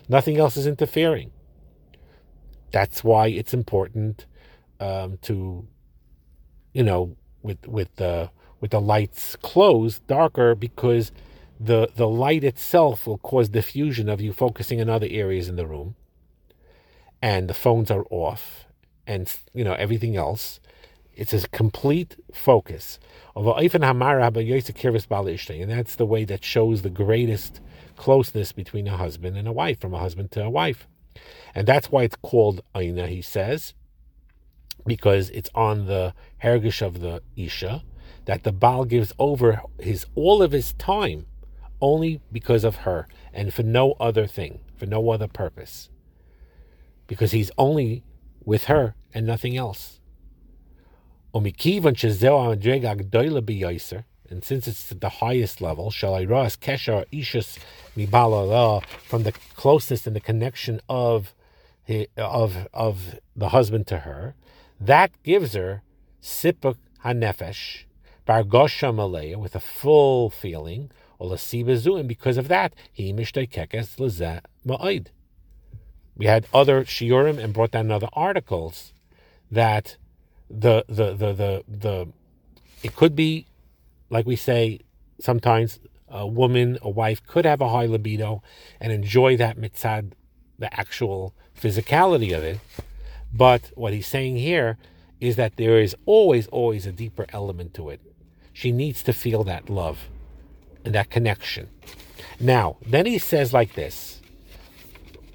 Nothing 0.09 0.37
else 0.37 0.57
is 0.57 0.67
interfering. 0.67 1.31
That's 2.71 3.03
why 3.03 3.27
it's 3.27 3.53
important 3.53 4.25
um, 4.79 5.19
to, 5.23 5.67
you 6.73 6.83
know, 6.83 7.15
with 7.43 7.67
with 7.67 7.95
the 7.97 8.31
with 8.61 8.71
the 8.71 8.79
lights 8.79 9.35
closed, 9.37 10.05
darker, 10.07 10.55
because 10.55 11.11
the 11.59 11.89
the 11.95 12.07
light 12.07 12.43
itself 12.43 13.05
will 13.05 13.17
cause 13.17 13.49
diffusion 13.49 14.07
of 14.07 14.21
you 14.21 14.31
focusing 14.31 14.79
in 14.79 14.89
other 14.89 15.07
areas 15.09 15.49
in 15.49 15.57
the 15.57 15.67
room, 15.67 15.95
and 17.21 17.49
the 17.49 17.53
phones 17.53 17.91
are 17.91 18.05
off, 18.09 18.65
and 19.05 19.35
you 19.53 19.63
know 19.63 19.73
everything 19.73 20.15
else. 20.15 20.59
It's 21.13 21.33
a 21.33 21.47
complete 21.49 22.15
focus. 22.33 22.97
And 23.35 23.45
that's 23.45 23.73
the 25.95 26.05
way 26.05 26.23
that 26.23 26.43
shows 26.43 26.81
the 26.81 26.89
greatest 26.89 27.61
closeness 27.97 28.51
between 28.53 28.87
a 28.87 28.97
husband 28.97 29.37
and 29.37 29.47
a 29.47 29.51
wife, 29.51 29.79
from 29.79 29.93
a 29.93 29.99
husband 29.99 30.31
to 30.31 30.43
a 30.43 30.49
wife. 30.49 30.87
And 31.53 31.67
that's 31.67 31.91
why 31.91 32.03
it's 32.03 32.15
called 32.15 32.61
Aina, 32.75 33.07
he 33.07 33.21
says, 33.21 33.73
because 34.85 35.29
it's 35.31 35.49
on 35.53 35.85
the 35.85 36.13
hergish 36.41 36.81
of 36.81 37.01
the 37.01 37.21
Isha, 37.35 37.83
that 38.31 38.43
the 38.43 38.51
Baal 38.53 38.85
gives 38.85 39.11
over 39.19 39.61
his 39.77 40.05
all 40.15 40.41
of 40.41 40.53
his 40.53 40.71
time 40.75 41.25
only 41.81 42.21
because 42.31 42.63
of 42.63 42.77
her 42.87 43.05
and 43.33 43.53
for 43.53 43.61
no 43.61 43.91
other 43.99 44.25
thing, 44.25 44.61
for 44.77 44.85
no 44.85 45.09
other 45.09 45.27
purpose. 45.27 45.89
Because 47.07 47.33
he's 47.33 47.51
only 47.57 48.05
with 48.45 48.63
her 48.65 48.95
and 49.13 49.27
nothing 49.27 49.57
else. 49.57 49.99
And 51.33 51.53
since 54.41 54.65
it's 54.65 54.89
the 54.89 55.09
highest 55.19 55.59
level, 55.59 55.91
shall 55.91 56.15
I 56.15 56.23
ras 56.23 56.55
kesher 56.55 57.03
ishus 57.11 57.59
mibala 57.97 58.81
from 59.09 59.23
the 59.23 59.33
closeness 59.57 60.07
and 60.07 60.15
the 60.15 60.21
connection 60.21 60.79
of 60.87 61.33
of 62.15 62.69
of 62.73 63.19
the 63.35 63.49
husband 63.49 63.87
to 63.87 63.97
her, 63.97 64.35
that 64.79 65.11
gives 65.21 65.53
her 65.53 65.83
sipuk 66.21 66.77
hanefesh, 67.03 67.83
bargosha 68.27 68.93
malaya, 68.93 69.37
with 69.37 69.55
a 69.55 69.59
full 69.59 70.29
feeling, 70.29 70.91
and 71.19 72.07
because 72.07 72.37
of 72.37 72.47
that, 72.47 72.73
he 72.91 73.13
mishtaikekes 73.13 73.97
lezeh 73.97 74.41
ma'id. 74.65 75.07
We 76.17 76.25
had 76.25 76.47
other 76.53 76.83
shiurim 76.83 77.37
and 77.37 77.53
brought 77.53 77.71
down 77.71 77.91
other 77.91 78.09
articles 78.13 78.93
that 79.51 79.97
the 80.49 80.83
the 80.87 81.13
the 81.13 81.33
the 81.33 81.63
the 81.67 82.07
it 82.83 82.95
could 82.95 83.15
be 83.15 83.47
like 84.09 84.25
we 84.25 84.35
say 84.35 84.79
sometimes 85.19 85.79
a 86.09 86.27
woman, 86.27 86.77
a 86.81 86.89
wife 86.89 87.25
could 87.25 87.45
have 87.45 87.61
a 87.61 87.69
high 87.69 87.85
libido 87.85 88.43
and 88.79 88.91
enjoy 88.91 89.37
that 89.37 89.57
mitzad, 89.57 90.11
the 90.59 90.73
actual 90.77 91.33
physicality 91.59 92.35
of 92.35 92.43
it. 92.43 92.59
But 93.33 93.71
what 93.75 93.93
he's 93.93 94.07
saying 94.07 94.37
here 94.37 94.77
is 95.21 95.35
that 95.35 95.55
there 95.55 95.79
is 95.79 95.95
always, 96.05 96.47
always 96.47 96.85
a 96.85 96.91
deeper 96.91 97.27
element 97.29 97.73
to 97.75 97.89
it. 97.89 98.01
She 98.51 98.71
needs 98.71 99.03
to 99.03 99.13
feel 99.13 99.43
that 99.45 99.69
love 99.69 100.09
and 100.83 100.93
that 100.95 101.11
connection. 101.11 101.69
Now, 102.39 102.77
then 102.85 103.05
he 103.05 103.19
says 103.19 103.53
like 103.53 103.75
this 103.75 104.19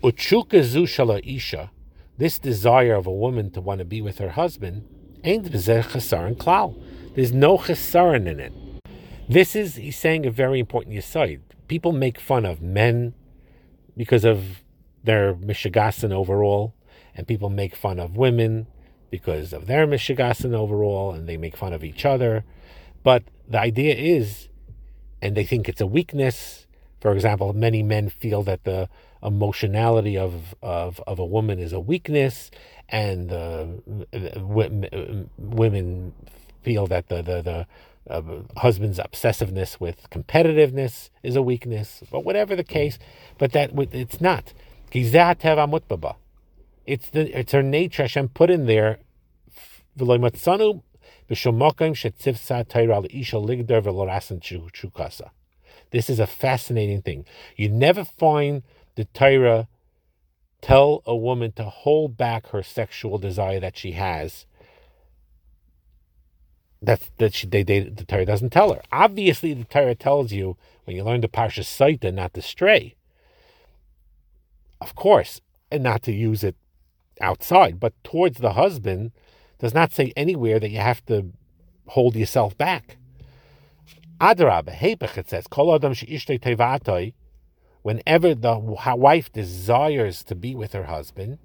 Uchuka 0.02 0.60
zushala 0.60 1.20
isha, 1.24 1.70
this 2.18 2.38
desire 2.38 2.94
of 2.94 3.06
a 3.06 3.12
woman 3.12 3.50
to 3.52 3.60
want 3.60 3.78
to 3.78 3.84
be 3.84 4.02
with 4.02 4.18
her 4.18 4.30
husband, 4.30 4.84
ain't 5.24 5.50
chesaron 5.50 6.36
klal. 6.36 6.76
There's 7.14 7.32
no 7.32 7.56
chesaron 7.56 8.26
in 8.26 8.40
it. 8.40 8.52
This 9.28 9.56
is, 9.56 9.76
he's 9.76 9.96
saying, 9.96 10.26
a 10.26 10.30
very 10.30 10.60
important 10.60 10.96
aside. 10.98 11.40
People 11.68 11.92
make 11.92 12.20
fun 12.20 12.44
of 12.44 12.60
men 12.60 13.14
because 13.96 14.24
of 14.24 14.62
their 15.02 15.34
mishigasan 15.34 16.12
overall, 16.12 16.74
and 17.14 17.26
people 17.26 17.50
make 17.50 17.74
fun 17.74 17.98
of 17.98 18.16
women 18.16 18.66
because 19.10 19.52
of 19.52 19.66
their 19.66 19.86
mishigasan 19.86 20.54
overall, 20.54 21.12
and 21.12 21.28
they 21.28 21.36
make 21.36 21.56
fun 21.56 21.72
of 21.72 21.84
each 21.84 22.04
other. 22.04 22.44
But 23.02 23.24
the 23.48 23.60
idea 23.60 23.94
is, 23.94 24.48
and 25.22 25.36
they 25.36 25.44
think 25.44 25.68
it's 25.68 25.80
a 25.80 25.86
weakness. 25.86 26.66
For 27.00 27.12
example, 27.12 27.52
many 27.52 27.82
men 27.82 28.08
feel 28.08 28.42
that 28.44 28.64
the 28.64 28.88
emotionality 29.22 30.16
of 30.18 30.54
of, 30.62 31.00
of 31.06 31.18
a 31.18 31.24
woman 31.24 31.58
is 31.58 31.72
a 31.72 31.80
weakness, 31.80 32.50
and 32.88 33.32
uh, 33.32 33.66
women 34.48 36.12
feel 36.62 36.86
that 36.86 37.08
the 37.08 37.22
the, 37.22 37.42
the 37.42 37.66
uh, 38.10 38.22
husband's 38.56 38.98
obsessiveness 38.98 39.80
with 39.80 40.08
competitiveness 40.10 41.10
is 41.22 41.36
a 41.36 41.42
weakness. 41.42 42.02
But 42.10 42.24
whatever 42.24 42.56
the 42.56 42.64
case, 42.64 42.98
but 43.38 43.52
that 43.52 43.70
it's 43.92 44.20
not. 44.20 44.52
It's 46.86 47.10
the 47.10 47.38
it's 47.38 47.52
her 47.52 47.62
nature. 47.62 48.02
Hashem 48.02 48.28
put 48.28 48.50
in 48.50 48.66
there. 48.66 48.98
This 55.90 56.10
is 56.10 56.20
a 56.20 56.26
fascinating 56.26 57.02
thing. 57.02 57.24
You 57.56 57.68
never 57.68 58.04
find 58.04 58.62
the 58.94 59.04
Torah 59.06 59.68
tell 60.60 61.02
a 61.06 61.16
woman 61.16 61.52
to 61.52 61.64
hold 61.64 62.16
back 62.16 62.48
her 62.48 62.62
sexual 62.62 63.18
desire 63.18 63.60
that 63.60 63.76
she 63.76 63.92
has. 63.92 64.46
That 66.82 67.08
that 67.18 67.34
she 67.34 67.46
they, 67.46 67.62
they 67.62 67.80
the 67.80 68.04
Torah 68.04 68.26
doesn't 68.26 68.50
tell 68.50 68.72
her. 68.72 68.82
Obviously, 68.92 69.54
the 69.54 69.64
Torah 69.64 69.94
tells 69.94 70.32
you 70.32 70.56
when 70.84 70.96
you 70.96 71.04
learn 71.04 71.22
the 71.22 71.28
parsha 71.28 71.62
Saita 71.64 72.12
not 72.12 72.34
to 72.34 72.42
stray 72.42 72.96
of 74.80 74.94
course, 74.94 75.40
and 75.70 75.82
not 75.82 76.02
to 76.04 76.12
use 76.12 76.44
it 76.44 76.56
outside, 77.20 77.80
but 77.80 77.92
towards 78.04 78.38
the 78.38 78.52
husband 78.52 79.12
does 79.58 79.74
not 79.74 79.92
say 79.92 80.12
anywhere 80.16 80.58
that 80.60 80.70
you 80.70 80.78
have 80.78 81.04
to 81.06 81.32
hold 81.88 82.16
yourself 82.16 82.56
back. 82.58 82.96
Adrab, 84.20 84.74
Hepech, 84.74 85.18
it 85.18 85.28
says, 85.28 85.46
Kol 85.46 85.74
Adam 85.74 85.94
whenever 87.82 88.34
the 88.34 88.58
wife 88.96 89.32
desires 89.32 90.24
to 90.24 90.34
be 90.34 90.54
with 90.54 90.72
her 90.72 90.84
husband, 90.84 91.38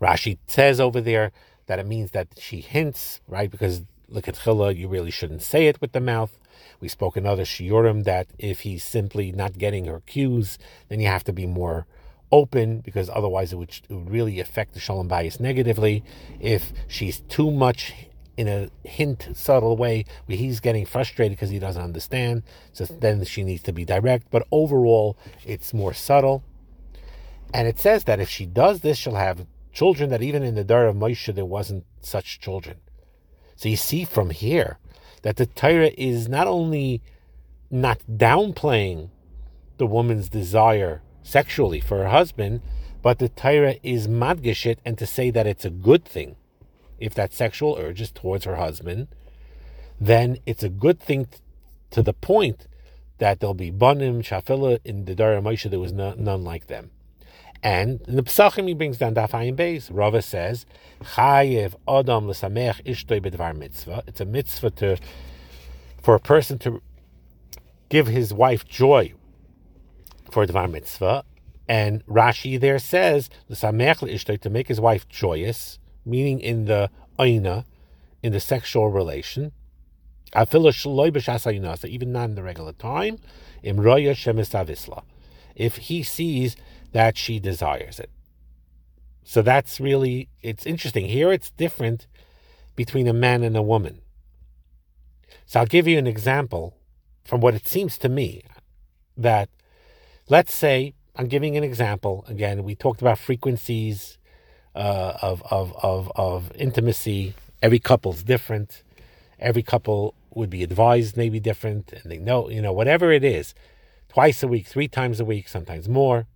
Rashi 0.00 0.38
says 0.46 0.80
over 0.80 1.00
there 1.00 1.32
that 1.66 1.78
it 1.78 1.86
means 1.86 2.10
that 2.10 2.28
she 2.38 2.60
hints, 2.60 3.20
right? 3.26 3.50
Because 3.50 3.82
look 4.08 4.28
at 4.28 4.34
Chila, 4.34 4.76
you 4.76 4.88
really 4.88 5.10
shouldn't 5.10 5.42
say 5.42 5.66
it 5.68 5.80
with 5.80 5.92
the 5.92 6.00
mouth. 6.00 6.38
We 6.80 6.88
spoke 6.88 7.16
in 7.16 7.24
other 7.24 7.44
shiurim 7.44 8.04
that 8.04 8.26
if 8.38 8.60
he's 8.60 8.84
simply 8.84 9.32
not 9.32 9.58
getting 9.58 9.86
her 9.86 10.00
cues, 10.00 10.58
then 10.88 11.00
you 11.00 11.06
have 11.06 11.24
to 11.24 11.32
be 11.32 11.46
more 11.46 11.86
open 12.32 12.80
because 12.80 13.10
otherwise 13.10 13.52
it 13.52 13.56
would, 13.56 13.70
it 13.70 13.92
would 13.92 14.10
really 14.10 14.40
affect 14.40 14.74
the 14.74 14.80
shalom 14.80 15.08
bayis 15.08 15.38
negatively. 15.38 16.02
If 16.40 16.72
she's 16.88 17.20
too 17.20 17.50
much 17.50 17.92
in 18.36 18.48
a 18.48 18.70
hint, 18.88 19.28
subtle 19.34 19.76
way, 19.76 20.04
where 20.26 20.38
he's 20.38 20.58
getting 20.58 20.86
frustrated 20.86 21.36
because 21.36 21.50
he 21.50 21.58
doesn't 21.58 21.82
understand, 21.82 22.42
so 22.72 22.84
then 22.86 23.24
she 23.24 23.44
needs 23.44 23.62
to 23.62 23.72
be 23.72 23.84
direct. 23.84 24.30
But 24.30 24.46
overall, 24.50 25.18
it's 25.44 25.74
more 25.74 25.92
subtle. 25.92 26.42
And 27.52 27.68
it 27.68 27.78
says 27.78 28.04
that 28.04 28.20
if 28.20 28.30
she 28.30 28.46
does 28.46 28.80
this, 28.80 28.96
she'll 28.96 29.14
have 29.14 29.46
children 29.72 30.10
that 30.10 30.22
even 30.22 30.42
in 30.42 30.54
the 30.54 30.64
Dar 30.64 30.86
of 30.86 30.96
Moshe 30.96 31.34
there 31.34 31.44
wasn't 31.44 31.84
such 32.00 32.40
children. 32.40 32.78
So 33.56 33.68
you 33.68 33.76
see 33.76 34.04
from 34.04 34.30
here 34.30 34.78
that 35.22 35.36
the 35.36 35.46
Torah 35.46 35.92
is 35.96 36.28
not 36.28 36.46
only 36.46 37.02
not 37.70 38.00
downplaying 38.10 39.10
the 39.78 39.86
woman's 39.86 40.28
desire 40.28 41.02
sexually 41.22 41.80
for 41.80 41.98
her 41.98 42.08
husband, 42.08 42.60
but 43.02 43.18
the 43.18 43.28
Torah 43.28 43.76
is 43.82 44.08
madgishit 44.08 44.78
and 44.84 44.96
to 44.98 45.06
say 45.06 45.30
that 45.30 45.46
it's 45.46 45.64
a 45.64 45.70
good 45.70 46.04
thing. 46.04 46.36
If 46.98 47.14
that 47.14 47.32
sexual 47.32 47.76
urge 47.78 48.00
is 48.00 48.12
towards 48.12 48.44
her 48.44 48.56
husband, 48.56 49.08
then 50.00 50.38
it's 50.46 50.62
a 50.62 50.68
good 50.68 51.00
thing 51.00 51.26
t- 51.26 51.38
to 51.90 52.02
the 52.02 52.12
point 52.12 52.68
that 53.18 53.40
there'll 53.40 53.54
be 53.54 53.70
banim 53.70 54.22
shafila 54.22 54.78
in 54.84 55.04
the 55.04 55.14
Dara 55.14 55.40
Moshe. 55.40 55.68
There 55.68 55.80
was 55.80 55.92
no, 55.92 56.14
none 56.16 56.44
like 56.44 56.68
them. 56.68 56.90
And 57.62 58.00
in 58.08 58.16
the 58.16 58.22
Pesachim, 58.22 58.66
he 58.66 58.74
brings 58.74 58.98
down 58.98 59.14
Daf 59.14 59.30
Hayin 59.30 59.54
Beis. 59.54 59.88
Rava 59.92 60.20
says, 60.20 60.66
Chayev 61.00 61.74
Adam 61.86 62.26
l'samech 62.28 62.82
ishtoi 62.84 63.20
b'dvar 63.20 63.56
mitzvah. 63.56 64.02
It's 64.08 64.20
a 64.20 64.24
mitzvah 64.24 64.70
to, 64.70 64.96
for 66.02 66.16
a 66.16 66.20
person 66.20 66.58
to 66.60 66.82
give 67.88 68.08
his 68.08 68.32
wife 68.32 68.66
joy 68.66 69.12
for 70.32 70.46
dvar 70.46 70.70
mitzvah. 70.70 71.24
And 71.68 72.04
Rashi 72.06 72.58
there 72.58 72.78
says, 72.78 73.30
to 73.48 74.50
make 74.50 74.68
his 74.68 74.80
wife 74.80 75.08
joyous, 75.08 75.78
meaning 76.04 76.40
in 76.40 76.64
the 76.64 76.90
aina, 77.18 77.64
in 78.22 78.32
the 78.32 78.40
sexual 78.40 78.88
relation. 78.90 79.52
Even 80.34 82.12
not 82.12 82.30
in 82.30 82.34
the 82.34 82.42
regular 82.42 82.72
time. 82.72 83.18
If 85.54 85.76
he 85.76 86.02
sees 86.02 86.56
that 86.92 87.16
she 87.16 87.38
desires 87.38 88.00
it. 88.00 88.10
So 89.24 89.40
that's 89.42 89.78
really, 89.78 90.28
it's 90.40 90.66
interesting. 90.66 91.06
Here 91.06 91.30
it's 91.30 91.50
different 91.50 92.06
between 92.74 93.06
a 93.06 93.12
man 93.12 93.42
and 93.44 93.56
a 93.56 93.62
woman. 93.62 94.00
So 95.46 95.60
I'll 95.60 95.66
give 95.66 95.86
you 95.86 95.98
an 95.98 96.06
example 96.06 96.76
from 97.24 97.40
what 97.40 97.54
it 97.54 97.68
seems 97.68 97.98
to 97.98 98.08
me 98.08 98.42
that, 99.16 99.48
let's 100.28 100.52
say, 100.52 100.94
I'm 101.16 101.28
giving 101.28 101.56
an 101.56 101.64
example. 101.64 102.24
Again, 102.28 102.64
we 102.64 102.74
talked 102.74 103.00
about 103.00 103.18
frequencies 103.18 104.18
uh, 104.74 105.18
of, 105.20 105.42
of, 105.50 105.74
of, 105.82 106.10
of 106.16 106.52
intimacy. 106.54 107.34
Every 107.60 107.78
couple's 107.78 108.22
different. 108.22 108.82
Every 109.38 109.62
couple 109.62 110.14
would 110.34 110.50
be 110.50 110.62
advised 110.62 111.16
maybe 111.16 111.40
different, 111.40 111.92
and 111.92 112.10
they 112.10 112.18
know, 112.18 112.48
you 112.48 112.62
know, 112.62 112.72
whatever 112.72 113.12
it 113.12 113.24
is, 113.24 113.54
twice 114.08 114.42
a 114.42 114.48
week, 114.48 114.66
three 114.66 114.88
times 114.88 115.20
a 115.20 115.24
week, 115.24 115.48
sometimes 115.48 115.88
more. 115.88 116.26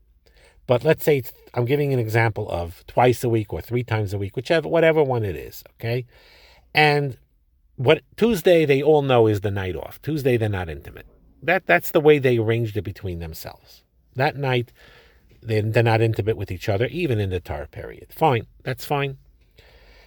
But 0.66 0.84
let's 0.84 1.04
say 1.04 1.22
I'm 1.54 1.64
giving 1.64 1.92
an 1.92 1.98
example 1.98 2.50
of 2.50 2.84
twice 2.86 3.22
a 3.22 3.28
week 3.28 3.52
or 3.52 3.60
three 3.60 3.84
times 3.84 4.12
a 4.12 4.18
week, 4.18 4.36
whichever, 4.36 4.68
whatever 4.68 5.02
one 5.02 5.24
it 5.24 5.36
is, 5.36 5.62
okay? 5.74 6.04
And 6.74 7.16
what 7.76 8.02
Tuesday 8.16 8.64
they 8.64 8.82
all 8.82 9.02
know 9.02 9.26
is 9.26 9.40
the 9.40 9.50
night 9.50 9.76
off. 9.76 10.02
Tuesday 10.02 10.36
they're 10.36 10.48
not 10.48 10.68
intimate. 10.68 11.06
That 11.46 11.66
that's 11.66 11.92
the 11.92 12.00
way 12.00 12.18
they 12.18 12.38
arranged 12.38 12.76
it 12.76 12.82
between 12.82 13.20
themselves. 13.20 13.84
That 14.16 14.36
night 14.36 14.72
they, 15.42 15.60
they're 15.60 15.82
not 15.82 16.00
intimate 16.00 16.36
with 16.36 16.50
each 16.50 16.68
other, 16.68 16.86
even 16.86 17.20
in 17.20 17.30
the 17.30 17.40
tar 17.40 17.66
period. 17.66 18.08
Fine, 18.10 18.46
that's 18.64 18.84
fine. 18.84 19.18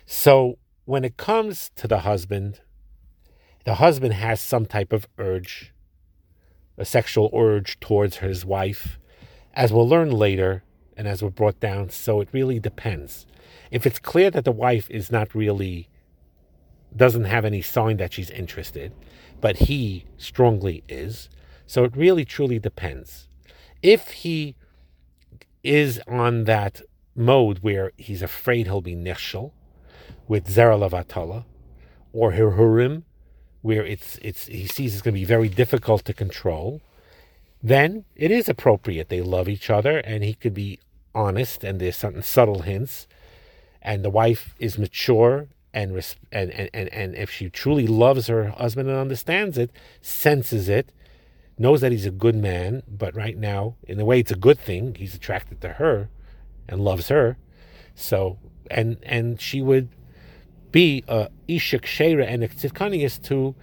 So 0.06 0.58
when 0.86 1.06
it 1.06 1.16
comes 1.16 1.72
to 1.78 1.88
the 1.88 2.00
husband, 2.00 2.60
the 3.64 3.76
husband 3.76 4.14
has 4.14 4.42
some 4.42 4.66
type 4.66 4.92
of 4.92 5.08
urge, 5.18 5.74
a 6.78 6.84
sexual 6.84 7.30
urge 7.34 7.80
towards 7.80 8.18
his 8.18 8.46
wife, 8.46 9.00
as 9.54 9.72
we'll 9.72 9.88
learn 9.88 10.12
later 10.12 10.64
and 10.98 11.08
as 11.08 11.24
we're 11.24 11.30
brought 11.30 11.60
down. 11.62 11.90
So 11.90 12.20
it 12.20 12.30
really 12.34 12.60
depends. 12.60 13.26
If 13.72 13.86
it's 13.86 14.00
clear 14.00 14.30
that 14.32 14.44
the 14.44 14.52
wife 14.52 14.90
is 14.90 15.10
not 15.10 15.34
really, 15.34 15.88
doesn't 16.96 17.26
have 17.26 17.46
any 17.46 17.62
sign 17.62 17.98
that 17.98 18.14
she's 18.14 18.30
interested, 18.30 18.94
but 19.42 19.58
he 19.58 20.06
strongly 20.18 20.84
is, 20.88 21.30
so 21.66 21.84
it 21.84 21.96
really 21.96 22.26
truly 22.26 22.60
depends. 22.60 23.28
If 23.82 24.10
he 24.12 24.56
is 25.64 26.02
on 26.08 26.46
that 26.46 26.82
mode 27.16 27.60
where 27.60 27.92
he's 27.98 28.22
afraid 28.22 28.66
he'll 28.66 28.82
be 28.82 28.96
nishal, 28.96 29.52
with 30.28 30.48
Zera 30.48 30.78
Lavatala 30.78 31.44
or 32.14 32.32
Hirhurim, 32.34 33.04
where 33.62 33.86
it's 33.86 34.18
it's 34.22 34.46
he 34.48 34.68
sees 34.68 34.94
it's 34.94 35.02
going 35.02 35.14
to 35.14 35.20
be 35.20 35.26
very 35.26 35.50
difficult 35.50 36.06
to 36.06 36.14
control, 36.14 36.82
then 37.62 38.06
it 38.16 38.32
is 38.32 38.48
appropriate. 38.48 39.10
They 39.10 39.22
love 39.22 39.50
each 39.50 39.70
other, 39.70 39.98
and 39.98 40.24
he 40.24 40.34
could 40.34 40.54
be 40.54 40.80
honest, 41.14 41.64
and 41.64 41.80
there's 41.80 41.98
certain 41.98 42.24
subtle 42.24 42.62
hints, 42.62 43.08
and 43.82 44.06
the 44.06 44.10
wife 44.10 44.56
is 44.60 44.78
mature 44.78 45.48
and 45.74 45.92
and 46.32 46.70
and 46.74 46.90
and, 46.90 47.16
if 47.16 47.30
she 47.30 47.50
truly 47.50 47.88
loves 47.88 48.28
her 48.28 48.50
husband 48.50 48.90
and 48.90 48.98
understands 48.98 49.58
it, 49.58 49.72
senses 50.02 50.68
it, 50.70 50.92
knows 51.58 51.82
that 51.82 51.92
he's 51.92 52.06
a 52.06 52.12
good 52.12 52.36
man, 52.36 52.84
but 52.88 53.16
right 53.16 53.38
now, 53.38 53.76
in 53.84 54.00
a 54.00 54.06
way, 54.06 54.20
it's 54.20 54.32
a 54.32 54.36
good 54.36 54.60
thing. 54.60 54.96
He's 54.96 55.16
attracted 55.16 55.62
to 55.62 55.74
her 55.74 56.10
and 56.68 56.82
loves 56.82 57.10
her, 57.10 57.38
so 57.96 58.38
and 58.72 58.98
and 59.04 59.40
she 59.40 59.62
would 59.62 59.90
be 60.72 61.04
a 61.08 61.30
ishak 61.48 61.86
shera 61.86 62.26
and 62.26 62.44
a 62.44 62.48
tzivkanias 62.48 63.22
to, 63.24 63.56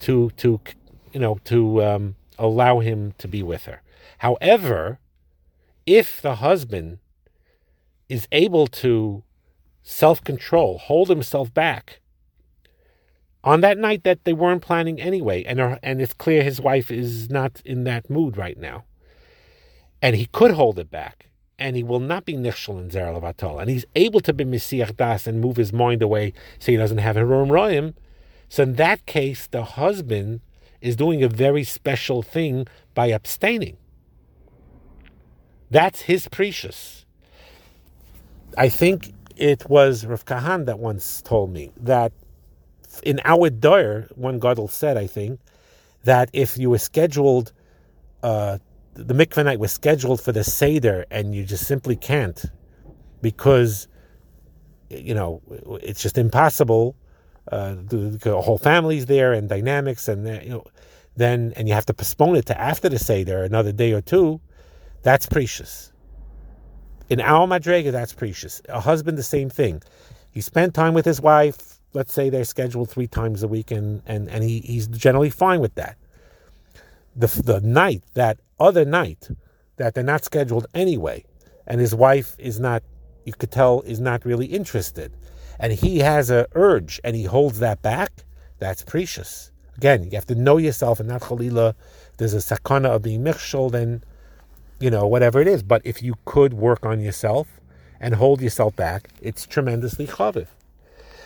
to, 0.00 0.30
to, 0.36 0.60
you 1.12 1.20
know, 1.20 1.38
to 1.44 1.82
um, 1.84 2.16
allow 2.38 2.80
him 2.80 3.12
to 3.18 3.28
be 3.28 3.42
with 3.42 3.64
her. 3.64 3.82
However, 4.18 4.98
if 5.86 6.20
the 6.20 6.36
husband 6.36 6.98
is 8.08 8.26
able 8.32 8.66
to 8.66 9.22
self 9.82 10.22
control, 10.22 10.78
hold 10.78 11.08
himself 11.08 11.52
back, 11.52 12.00
on 13.42 13.60
that 13.62 13.78
night 13.78 14.04
that 14.04 14.24
they 14.24 14.32
weren't 14.32 14.62
planning 14.62 15.00
anyway, 15.00 15.42
and 15.44 15.60
are, 15.60 15.78
and 15.82 16.00
it's 16.00 16.12
clear 16.12 16.42
his 16.42 16.60
wife 16.60 16.90
is 16.90 17.30
not 17.30 17.60
in 17.64 17.84
that 17.84 18.10
mood 18.10 18.36
right 18.36 18.58
now, 18.58 18.84
and 20.02 20.16
he 20.16 20.26
could 20.26 20.52
hold 20.52 20.78
it 20.78 20.90
back, 20.90 21.30
and 21.58 21.76
he 21.76 21.82
will 21.82 22.00
not 22.00 22.24
be 22.24 22.34
nichshel 22.34 22.78
in 22.78 22.90
Zera 22.90 23.18
Levatol, 23.18 23.60
and 23.60 23.70
he's 23.70 23.86
able 23.96 24.20
to 24.20 24.32
be 24.32 24.44
Messiah 24.44 24.92
Das 24.92 25.26
and 25.26 25.40
move 25.40 25.56
his 25.56 25.72
mind 25.72 26.02
away 26.02 26.32
so 26.58 26.72
he 26.72 26.76
doesn't 26.76 26.98
have 26.98 27.16
Hirom 27.16 27.48
Royim, 27.48 27.94
so 28.48 28.64
in 28.64 28.74
that 28.74 29.06
case, 29.06 29.46
the 29.46 29.62
husband 29.62 30.40
is 30.80 30.96
doing 30.96 31.22
a 31.22 31.28
very 31.28 31.62
special 31.62 32.22
thing 32.22 32.66
by 32.94 33.06
abstaining. 33.06 33.76
That's 35.70 36.02
his 36.02 36.26
precious. 36.26 37.06
I 38.58 38.68
think 38.68 39.12
it 39.40 39.68
was 39.68 40.06
Rav 40.06 40.24
Kahan 40.24 40.66
that 40.66 40.78
once 40.78 41.22
told 41.22 41.50
me 41.50 41.72
that 41.78 42.12
in 43.02 43.20
our 43.24 43.50
door, 43.50 44.08
one 44.14 44.38
Gadol 44.38 44.68
said, 44.68 44.96
I 44.96 45.06
think, 45.06 45.40
that 46.04 46.30
if 46.32 46.58
you 46.58 46.70
were 46.70 46.78
scheduled 46.78 47.52
uh, 48.22 48.58
the 48.94 49.14
mikveh 49.14 49.44
night 49.44 49.58
was 49.58 49.72
scheduled 49.72 50.20
for 50.20 50.32
the 50.32 50.44
seder, 50.44 51.06
and 51.10 51.34
you 51.34 51.44
just 51.44 51.66
simply 51.66 51.96
can't 51.96 52.44
because 53.22 53.88
you 54.88 55.14
know 55.14 55.40
it's 55.82 56.02
just 56.02 56.18
impossible. 56.18 56.96
Uh, 57.50 57.74
the, 57.74 58.18
the, 58.22 58.40
whole 58.40 58.58
family's 58.58 59.06
there 59.06 59.32
and 59.32 59.48
dynamics, 59.48 60.08
and 60.08 60.26
uh, 60.26 60.40
you 60.42 60.50
know, 60.50 60.64
then 61.16 61.52
and 61.56 61.68
you 61.68 61.74
have 61.74 61.86
to 61.86 61.94
postpone 61.94 62.36
it 62.36 62.46
to 62.46 62.60
after 62.60 62.88
the 62.88 62.98
seder, 62.98 63.42
another 63.42 63.72
day 63.72 63.92
or 63.92 64.00
two. 64.00 64.40
That's 65.02 65.26
precious. 65.26 65.89
In 67.10 67.20
our 67.20 67.46
madrega, 67.46 67.90
that's 67.90 68.12
precious. 68.12 68.62
A 68.68 68.80
husband, 68.80 69.18
the 69.18 69.24
same 69.24 69.50
thing. 69.50 69.82
He 70.30 70.40
spent 70.40 70.74
time 70.74 70.94
with 70.94 71.04
his 71.04 71.20
wife. 71.20 71.80
Let's 71.92 72.12
say 72.12 72.30
they're 72.30 72.44
scheduled 72.44 72.88
three 72.88 73.08
times 73.08 73.42
a 73.42 73.48
week, 73.48 73.72
and 73.72 74.00
and 74.06 74.30
and 74.30 74.44
he, 74.44 74.60
he's 74.60 74.86
generally 74.86 75.30
fine 75.30 75.60
with 75.60 75.74
that. 75.74 75.96
The 77.16 77.26
the 77.26 77.60
night 77.60 78.04
that 78.14 78.38
other 78.60 78.84
night 78.84 79.28
that 79.76 79.94
they're 79.94 80.04
not 80.04 80.24
scheduled 80.24 80.66
anyway, 80.72 81.24
and 81.66 81.80
his 81.80 81.94
wife 81.94 82.36
is 82.38 82.60
not, 82.60 82.82
you 83.24 83.32
could 83.32 83.50
tell, 83.50 83.80
is 83.80 83.98
not 83.98 84.24
really 84.24 84.46
interested, 84.46 85.12
and 85.58 85.72
he 85.72 85.98
has 85.98 86.30
a 86.30 86.46
urge 86.54 87.00
and 87.02 87.16
he 87.16 87.24
holds 87.24 87.58
that 87.58 87.82
back, 87.82 88.12
that's 88.58 88.84
precious. 88.84 89.50
Again, 89.76 90.04
you 90.04 90.10
have 90.12 90.26
to 90.26 90.34
know 90.34 90.58
yourself 90.58 91.00
and 91.00 91.08
not 91.08 91.22
chalila. 91.22 91.74
There's 92.18 92.34
a 92.34 92.36
sakana 92.36 92.90
of 92.90 93.02
being 93.02 93.24
michshol, 93.24 93.72
then, 93.72 94.04
you 94.80 94.90
know, 94.90 95.06
whatever 95.06 95.40
it 95.40 95.46
is. 95.46 95.62
But 95.62 95.82
if 95.84 96.02
you 96.02 96.14
could 96.24 96.54
work 96.54 96.84
on 96.84 97.00
yourself 97.00 97.60
and 98.00 98.14
hold 98.14 98.40
yourself 98.40 98.74
back, 98.74 99.08
it's 99.20 99.46
tremendously 99.46 100.06
chaviv. 100.06 100.48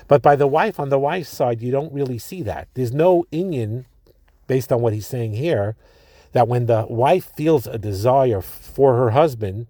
But 0.07 0.21
by 0.21 0.37
the 0.37 0.47
wife, 0.47 0.79
on 0.79 0.91
the 0.91 0.99
wife's 0.99 1.31
side, 1.31 1.63
you 1.63 1.71
don't 1.71 1.93
really 1.93 2.19
see 2.19 2.43
that. 2.43 2.69
There's 2.75 2.93
no 2.93 3.25
Inyan, 3.33 3.87
based 4.47 4.71
on 4.71 4.83
what 4.83 4.93
he's 4.93 5.07
saying 5.07 5.35
here, 5.35 5.77
that 6.33 6.49
when 6.49 6.67
the 6.67 6.85
wife 6.91 7.33
feels 7.35 7.67
a 7.67 7.79
desire 7.79 8.43
for 8.43 8.97
her 8.97 9.11
husband 9.11 9.69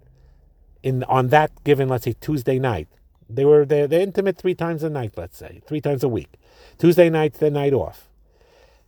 in 0.83 1.03
on 1.05 1.29
that 1.29 1.51
given 1.65 1.89
let's 1.89 2.05
say 2.05 2.15
Tuesday 2.21 2.59
night 2.59 2.89
they 3.29 3.45
were 3.45 3.65
they're, 3.65 3.87
they're 3.87 4.01
intimate 4.01 4.37
three 4.37 4.55
times 4.55 4.83
a 4.83 4.91
night 4.91 5.13
let's 5.17 5.39
say 5.39 5.63
three 5.67 5.81
times 5.81 6.05
a 6.05 6.09
week 6.09 6.35
Tuesday 6.79 7.09
night's 7.09 7.39
the 7.39 7.51
night 7.51 7.73
off 7.73 8.09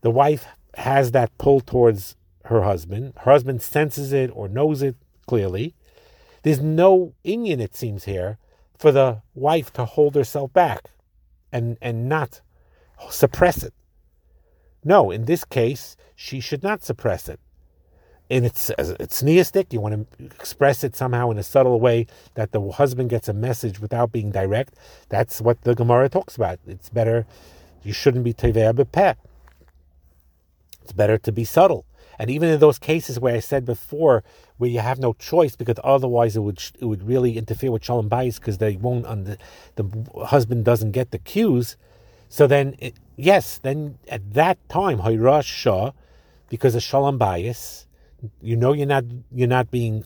the 0.02 0.10
wife 0.10 0.46
has 0.74 1.12
that 1.12 1.36
pull 1.38 1.60
towards 1.60 2.16
her 2.46 2.62
husband 2.62 3.12
her 3.18 3.32
husband 3.32 3.62
senses 3.62 4.12
it 4.12 4.30
or 4.34 4.48
knows 4.48 4.82
it 4.82 4.96
clearly 5.26 5.74
there's 6.42 6.60
no 6.60 7.12
Inyan 7.24 7.60
it 7.60 7.74
seems 7.74 8.04
here 8.04 8.38
for 8.78 8.92
the 8.92 9.22
wife 9.34 9.72
to 9.72 9.84
hold 9.84 10.14
herself 10.14 10.52
back 10.52 10.90
and 11.52 11.76
and 11.80 12.08
not 12.08 12.40
suppress 13.10 13.62
it 13.62 13.74
no 14.84 15.10
in 15.10 15.24
this 15.24 15.44
case 15.44 15.96
she 16.14 16.40
should 16.40 16.62
not 16.62 16.82
suppress 16.82 17.28
it 17.28 17.40
and 18.28 18.44
it's 18.44 18.70
it's 18.78 19.22
neistic. 19.22 19.72
You 19.72 19.80
want 19.80 20.18
to 20.18 20.24
express 20.24 20.82
it 20.82 20.96
somehow 20.96 21.30
in 21.30 21.38
a 21.38 21.42
subtle 21.42 21.78
way 21.80 22.06
that 22.34 22.52
the 22.52 22.60
husband 22.72 23.10
gets 23.10 23.28
a 23.28 23.32
message 23.32 23.80
without 23.80 24.12
being 24.12 24.30
direct. 24.30 24.74
That's 25.08 25.40
what 25.40 25.62
the 25.62 25.74
Gemara 25.74 26.08
talks 26.08 26.36
about. 26.36 26.58
It's 26.66 26.88
better. 26.88 27.26
You 27.82 27.92
shouldn't 27.92 28.24
be 28.24 28.34
tevei 28.34 28.72
bepeh. 28.72 29.14
It's 30.82 30.92
better 30.92 31.18
to 31.18 31.32
be 31.32 31.44
subtle. 31.44 31.84
And 32.18 32.30
even 32.30 32.48
in 32.48 32.60
those 32.60 32.78
cases 32.78 33.20
where 33.20 33.34
I 33.34 33.40
said 33.40 33.64
before, 33.64 34.24
where 34.56 34.70
you 34.70 34.80
have 34.80 34.98
no 34.98 35.12
choice 35.12 35.56
because 35.56 35.76
otherwise 35.84 36.36
it 36.36 36.40
would 36.40 36.62
it 36.78 36.86
would 36.86 37.06
really 37.06 37.36
interfere 37.36 37.70
with 37.70 37.84
shalom 37.84 38.08
bayis 38.08 38.36
because 38.36 38.58
they 38.58 38.76
won't 38.76 39.06
under 39.06 39.36
the 39.76 39.84
husband 40.26 40.64
doesn't 40.64 40.92
get 40.92 41.10
the 41.10 41.18
cues. 41.18 41.76
So 42.28 42.46
then, 42.46 42.74
it, 42.78 42.94
yes, 43.16 43.58
then 43.58 43.98
at 44.08 44.34
that 44.34 44.58
time, 44.68 44.98
hayrash 44.98 45.44
shah, 45.44 45.92
because 46.48 46.74
of 46.74 46.82
shalom 46.82 47.18
bayis, 47.18 47.86
you 48.40 48.56
know 48.56 48.72
you're 48.72 48.86
not 48.86 49.04
you're 49.32 49.48
not 49.48 49.70
being 49.70 50.04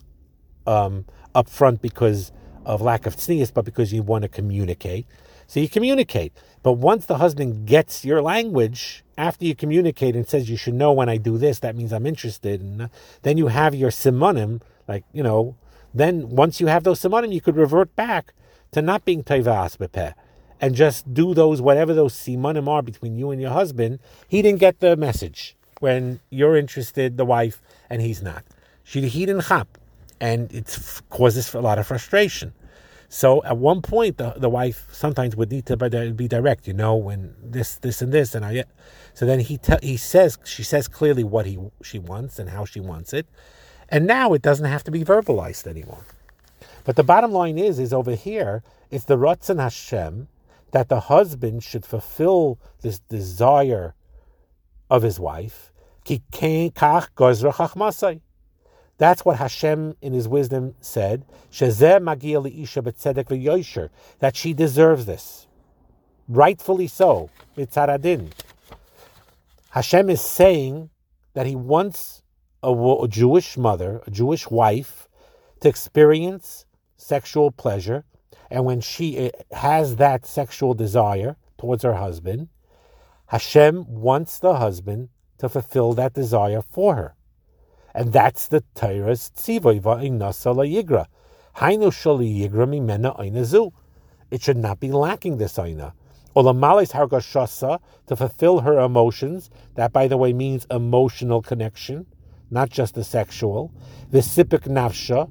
um, 0.66 1.04
upfront 1.34 1.80
because 1.80 2.32
of 2.64 2.80
lack 2.82 3.06
of 3.06 3.16
tznius, 3.16 3.52
but 3.52 3.64
because 3.64 3.92
you 3.92 4.02
want 4.02 4.22
to 4.22 4.28
communicate. 4.28 5.06
So 5.50 5.58
you 5.58 5.68
communicate. 5.68 6.32
But 6.62 6.74
once 6.74 7.06
the 7.06 7.18
husband 7.18 7.66
gets 7.66 8.04
your 8.04 8.22
language, 8.22 9.02
after 9.18 9.44
you 9.44 9.56
communicate 9.56 10.14
and 10.14 10.24
says 10.24 10.48
you 10.48 10.56
should 10.56 10.74
know 10.74 10.92
when 10.92 11.08
I 11.08 11.16
do 11.16 11.38
this, 11.38 11.58
that 11.58 11.74
means 11.74 11.92
I'm 11.92 12.06
interested, 12.06 12.60
and 12.60 12.82
uh, 12.82 12.88
then 13.22 13.36
you 13.36 13.48
have 13.48 13.74
your 13.74 13.90
simonim, 13.90 14.62
like 14.86 15.02
you 15.12 15.24
know. 15.24 15.56
Then 15.92 16.28
once 16.28 16.60
you 16.60 16.68
have 16.68 16.84
those 16.84 17.00
simonim, 17.00 17.32
you 17.32 17.40
could 17.40 17.56
revert 17.56 17.96
back 17.96 18.32
to 18.70 18.80
not 18.80 19.04
being 19.04 19.24
tevas 19.24 19.76
bepeh 19.76 20.14
and 20.60 20.76
just 20.76 21.12
do 21.12 21.34
those 21.34 21.60
whatever 21.60 21.94
those 21.94 22.14
simonim 22.14 22.68
are 22.68 22.82
between 22.82 23.18
you 23.18 23.32
and 23.32 23.40
your 23.40 23.50
husband. 23.50 23.98
He 24.28 24.42
didn't 24.42 24.60
get 24.60 24.78
the 24.78 24.96
message 24.96 25.56
when 25.80 26.20
you're 26.30 26.56
interested, 26.56 27.16
the 27.16 27.24
wife, 27.24 27.60
and 27.88 28.00
he's 28.00 28.22
not. 28.22 28.44
She 28.84 29.00
he 29.08 29.26
didn't 29.26 29.46
chap, 29.46 29.78
and 30.20 30.52
it 30.52 30.78
causes 31.08 31.52
a 31.54 31.60
lot 31.60 31.80
of 31.80 31.88
frustration. 31.88 32.52
So 33.12 33.42
at 33.42 33.58
one 33.58 33.82
point, 33.82 34.18
the, 34.18 34.34
the 34.36 34.48
wife 34.48 34.86
sometimes 34.92 35.34
would 35.34 35.50
need 35.50 35.66
to 35.66 36.12
be 36.14 36.28
direct, 36.28 36.68
you 36.68 36.72
know, 36.72 36.94
when 36.94 37.34
this, 37.42 37.74
this, 37.74 38.00
and 38.00 38.12
this, 38.12 38.36
and 38.36 38.44
I. 38.44 38.64
So 39.14 39.26
then 39.26 39.40
he 39.40 39.58
te- 39.58 39.82
he 39.82 39.96
says 39.96 40.38
she 40.44 40.62
says 40.62 40.86
clearly 40.86 41.24
what 41.24 41.44
he 41.44 41.58
she 41.82 41.98
wants 41.98 42.38
and 42.38 42.50
how 42.50 42.64
she 42.64 42.78
wants 42.78 43.12
it, 43.12 43.26
and 43.88 44.06
now 44.06 44.32
it 44.32 44.42
doesn't 44.42 44.64
have 44.64 44.84
to 44.84 44.92
be 44.92 45.04
verbalized 45.04 45.66
anymore. 45.66 46.04
But 46.84 46.94
the 46.94 47.02
bottom 47.02 47.32
line 47.32 47.58
is, 47.58 47.80
is 47.80 47.92
over 47.92 48.14
here, 48.14 48.62
it's 48.92 49.04
the 49.04 49.18
Ratzon 49.18 49.60
Hashem 49.60 50.28
that 50.70 50.88
the 50.88 51.00
husband 51.00 51.64
should 51.64 51.84
fulfill 51.84 52.60
this 52.80 53.00
desire 53.00 53.96
of 54.88 55.02
his 55.02 55.18
wife. 55.18 55.72
That's 59.00 59.24
what 59.24 59.38
Hashem 59.38 59.96
in 60.02 60.12
His 60.12 60.28
wisdom 60.28 60.74
said. 60.82 61.24
That 64.18 64.32
she 64.34 64.52
deserves 64.52 65.06
this, 65.06 65.46
rightfully 66.28 66.86
so. 66.86 67.30
Mitzaradin. 67.56 68.30
Hashem 69.70 70.10
is 70.10 70.20
saying 70.20 70.90
that 71.32 71.46
He 71.46 71.56
wants 71.56 72.22
a, 72.62 72.70
a 72.70 73.08
Jewish 73.08 73.56
mother, 73.56 74.02
a 74.06 74.10
Jewish 74.10 74.50
wife, 74.50 75.08
to 75.60 75.68
experience 75.70 76.66
sexual 76.98 77.50
pleasure, 77.50 78.04
and 78.50 78.66
when 78.66 78.82
she 78.82 79.16
eh, 79.16 79.30
has 79.52 79.96
that 79.96 80.26
sexual 80.26 80.74
desire 80.74 81.38
towards 81.56 81.84
her 81.84 81.94
husband, 81.94 82.48
Hashem 83.28 83.86
wants 83.88 84.38
the 84.38 84.56
husband 84.56 85.08
to 85.38 85.48
fulfill 85.48 85.94
that 85.94 86.12
desire 86.12 86.60
for 86.60 86.96
her. 86.96 87.14
And 87.94 88.12
that's 88.12 88.48
the 88.48 88.62
Torah's 88.74 89.30
tzivoy 89.36 89.80
va'inasa 89.80 90.54
yigra. 90.54 91.06
Hainu 91.56 91.90
shali 91.90 92.48
yigra 92.48 92.66
mimena 92.68 93.44
zu. 93.44 93.72
It 94.30 94.42
should 94.42 94.56
not 94.56 94.78
be 94.78 94.92
lacking 94.92 95.38
this 95.38 95.58
aina. 95.58 95.94
Olamalis 96.36 96.92
hargashasa 96.92 97.80
to 98.06 98.16
fulfill 98.16 98.60
her 98.60 98.78
emotions. 98.78 99.50
That, 99.74 99.92
by 99.92 100.06
the 100.06 100.16
way, 100.16 100.32
means 100.32 100.66
emotional 100.70 101.42
connection, 101.42 102.06
not 102.50 102.70
just 102.70 102.94
the 102.94 103.02
sexual. 103.02 103.72
The 104.10 104.18
Visipik 104.18 104.68
nafsha, 104.68 105.28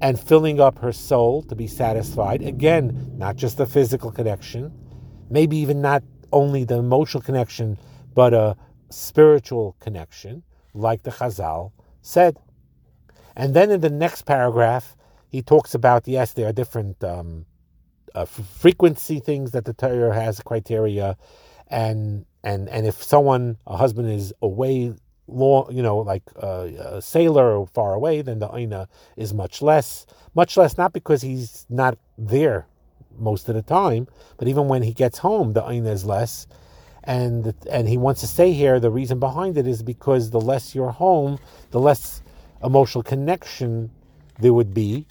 and 0.00 0.18
filling 0.18 0.60
up 0.60 0.78
her 0.78 0.92
soul 0.92 1.42
to 1.42 1.54
be 1.54 1.66
satisfied. 1.66 2.42
Again, 2.42 3.12
not 3.16 3.36
just 3.36 3.58
the 3.58 3.66
physical 3.66 4.10
connection, 4.10 4.72
maybe 5.30 5.58
even 5.58 5.80
not 5.80 6.02
only 6.32 6.64
the 6.64 6.78
emotional 6.78 7.22
connection, 7.22 7.78
but 8.14 8.32
a 8.34 8.56
spiritual 8.90 9.76
connection, 9.78 10.42
like 10.74 11.02
the 11.02 11.10
Chazal 11.10 11.72
said. 12.02 12.36
And 13.34 13.54
then 13.54 13.70
in 13.70 13.80
the 13.80 13.90
next 13.90 14.22
paragraph, 14.22 14.96
he 15.28 15.40
talks 15.40 15.74
about 15.74 16.06
yes, 16.06 16.34
there 16.34 16.48
are 16.48 16.52
different 16.52 17.02
um, 17.02 17.46
uh, 18.14 18.26
frequency 18.26 19.20
things 19.20 19.52
that 19.52 19.64
the 19.64 19.72
Torah 19.72 20.14
has 20.14 20.40
criteria, 20.40 21.16
and 21.68 22.26
and 22.44 22.68
and 22.68 22.86
if 22.86 23.02
someone 23.02 23.56
a 23.66 23.76
husband 23.76 24.10
is 24.10 24.34
away 24.42 24.92
long, 25.26 25.72
you 25.72 25.82
know, 25.82 25.98
like 25.98 26.22
uh, 26.42 26.68
a 26.78 27.00
sailor 27.00 27.56
or 27.56 27.66
far 27.66 27.94
away, 27.94 28.20
then 28.20 28.40
the 28.40 28.54
aina 28.54 28.88
is 29.16 29.32
much 29.32 29.62
less. 29.62 30.04
Much 30.34 30.56
less, 30.56 30.76
not 30.76 30.92
because 30.92 31.22
he's 31.22 31.64
not 31.70 31.96
there 32.18 32.66
most 33.18 33.48
of 33.48 33.54
the 33.54 33.62
time, 33.62 34.06
but 34.36 34.48
even 34.48 34.68
when 34.68 34.82
he 34.82 34.92
gets 34.92 35.18
home, 35.18 35.52
the 35.52 35.66
aina 35.66 35.90
is 35.90 36.04
less 36.04 36.46
and 37.04 37.54
and 37.70 37.88
he 37.88 37.96
wants 37.96 38.20
to 38.20 38.26
stay 38.26 38.52
here. 38.52 38.78
The 38.80 38.90
reason 38.90 39.18
behind 39.18 39.56
it 39.58 39.66
is 39.66 39.82
because 39.82 40.30
the 40.30 40.40
less 40.40 40.74
you're 40.74 40.90
home, 40.90 41.38
the 41.70 41.80
less 41.80 42.22
emotional 42.62 43.02
connection 43.02 43.90
there 44.38 44.52
would 44.52 44.74
be. 44.74 45.06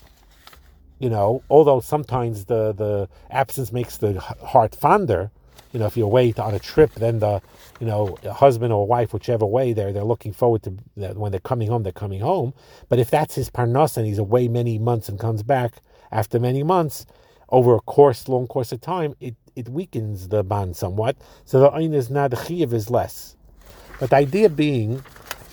You 1.00 1.10
know, 1.10 1.44
although 1.50 1.80
sometimes 1.80 2.46
the 2.46 2.74
the 2.74 3.10
absence 3.30 3.72
makes 3.72 3.98
the 3.98 4.20
heart 4.20 4.76
fonder. 4.76 5.32
You 5.74 5.80
know, 5.80 5.86
if 5.86 5.96
you're 5.96 6.08
away 6.08 6.34
on 6.38 6.54
a 6.54 6.60
trip, 6.60 6.94
then 6.96 7.20
the 7.20 7.42
you 7.80 7.88
know 7.88 8.18
husband 8.32 8.74
or 8.74 8.86
wife, 8.86 9.14
whichever 9.14 9.46
way 9.46 9.74
they're 9.74 9.92
they're 9.92 10.04
looking 10.04 10.34
forward 10.34 10.64
to 10.64 10.72
when 11.14 11.32
they're 11.32 11.40
coming 11.40 11.70
home. 11.70 11.84
They're 11.84 11.92
coming 11.92 12.22
home. 12.22 12.54
But 12.90 13.00
if 13.00 13.10
that's 13.10 13.36
his 13.36 13.50
parnas 13.50 13.98
and 13.98 14.06
he's 14.06 14.20
away 14.20 14.48
many 14.48 14.78
months 14.78 15.10
and 15.10 15.20
comes 15.20 15.44
back 15.44 15.82
after 16.12 16.40
many 16.40 16.62
months, 16.62 17.06
over 17.50 17.76
a 17.76 17.82
course, 17.82 18.28
long 18.28 18.48
course 18.48 18.72
of 18.72 18.82
time, 18.82 19.16
it, 19.20 19.36
it 19.56 19.70
weakens 19.70 20.28
the 20.30 20.44
bond 20.44 20.76
somewhat. 20.76 21.18
So 21.46 21.60
the 21.60 21.70
ayin 21.70 21.94
is 21.94 22.10
not 22.10 22.32
the 22.32 22.38
chiv 22.38 22.74
is 22.74 22.90
less. 22.90 23.36
But 24.00 24.10
the 24.10 24.18
idea 24.18 24.50
being, 24.50 25.04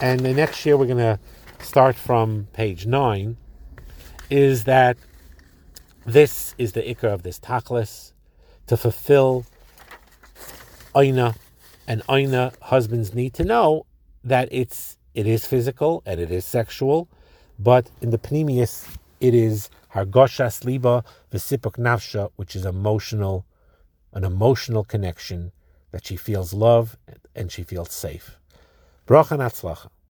and 0.00 0.20
the 0.20 0.32
next 0.32 0.64
year 0.64 0.76
we're 0.76 0.86
going 0.86 0.98
to 0.98 1.18
start 1.60 1.96
from 1.96 2.48
page 2.52 2.86
nine, 2.86 3.36
is 4.30 4.64
that 4.64 4.96
this 6.06 6.54
is 6.58 6.72
the 6.72 6.82
ikar 6.82 7.12
of 7.12 7.22
this 7.22 7.38
tachlis 7.38 8.12
to 8.66 8.76
fulfill 8.76 9.44
aina, 10.96 11.34
and 11.86 12.02
aina 12.08 12.52
husbands 12.62 13.14
need 13.14 13.34
to 13.34 13.44
know 13.44 13.86
that 14.24 14.48
it's 14.50 14.96
it 15.14 15.26
is 15.26 15.46
physical 15.46 16.02
and 16.06 16.20
it 16.20 16.30
is 16.30 16.44
sexual, 16.44 17.08
but 17.58 17.90
in 18.00 18.10
the 18.10 18.18
panemius 18.18 18.86
it 19.20 19.34
is 19.34 19.68
Hargoshas 19.94 20.64
liba 20.64 21.02
v'sipuk 21.32 21.76
nafsha, 21.78 22.30
which 22.36 22.54
is 22.54 22.64
emotional, 22.64 23.44
an 24.12 24.24
emotional 24.24 24.84
connection 24.84 25.52
that 25.90 26.06
she 26.06 26.16
feels 26.16 26.52
love 26.52 26.96
and 27.34 27.50
she 27.50 27.62
feels 27.62 27.92
safe. 27.92 28.38
Bracha 29.06 29.38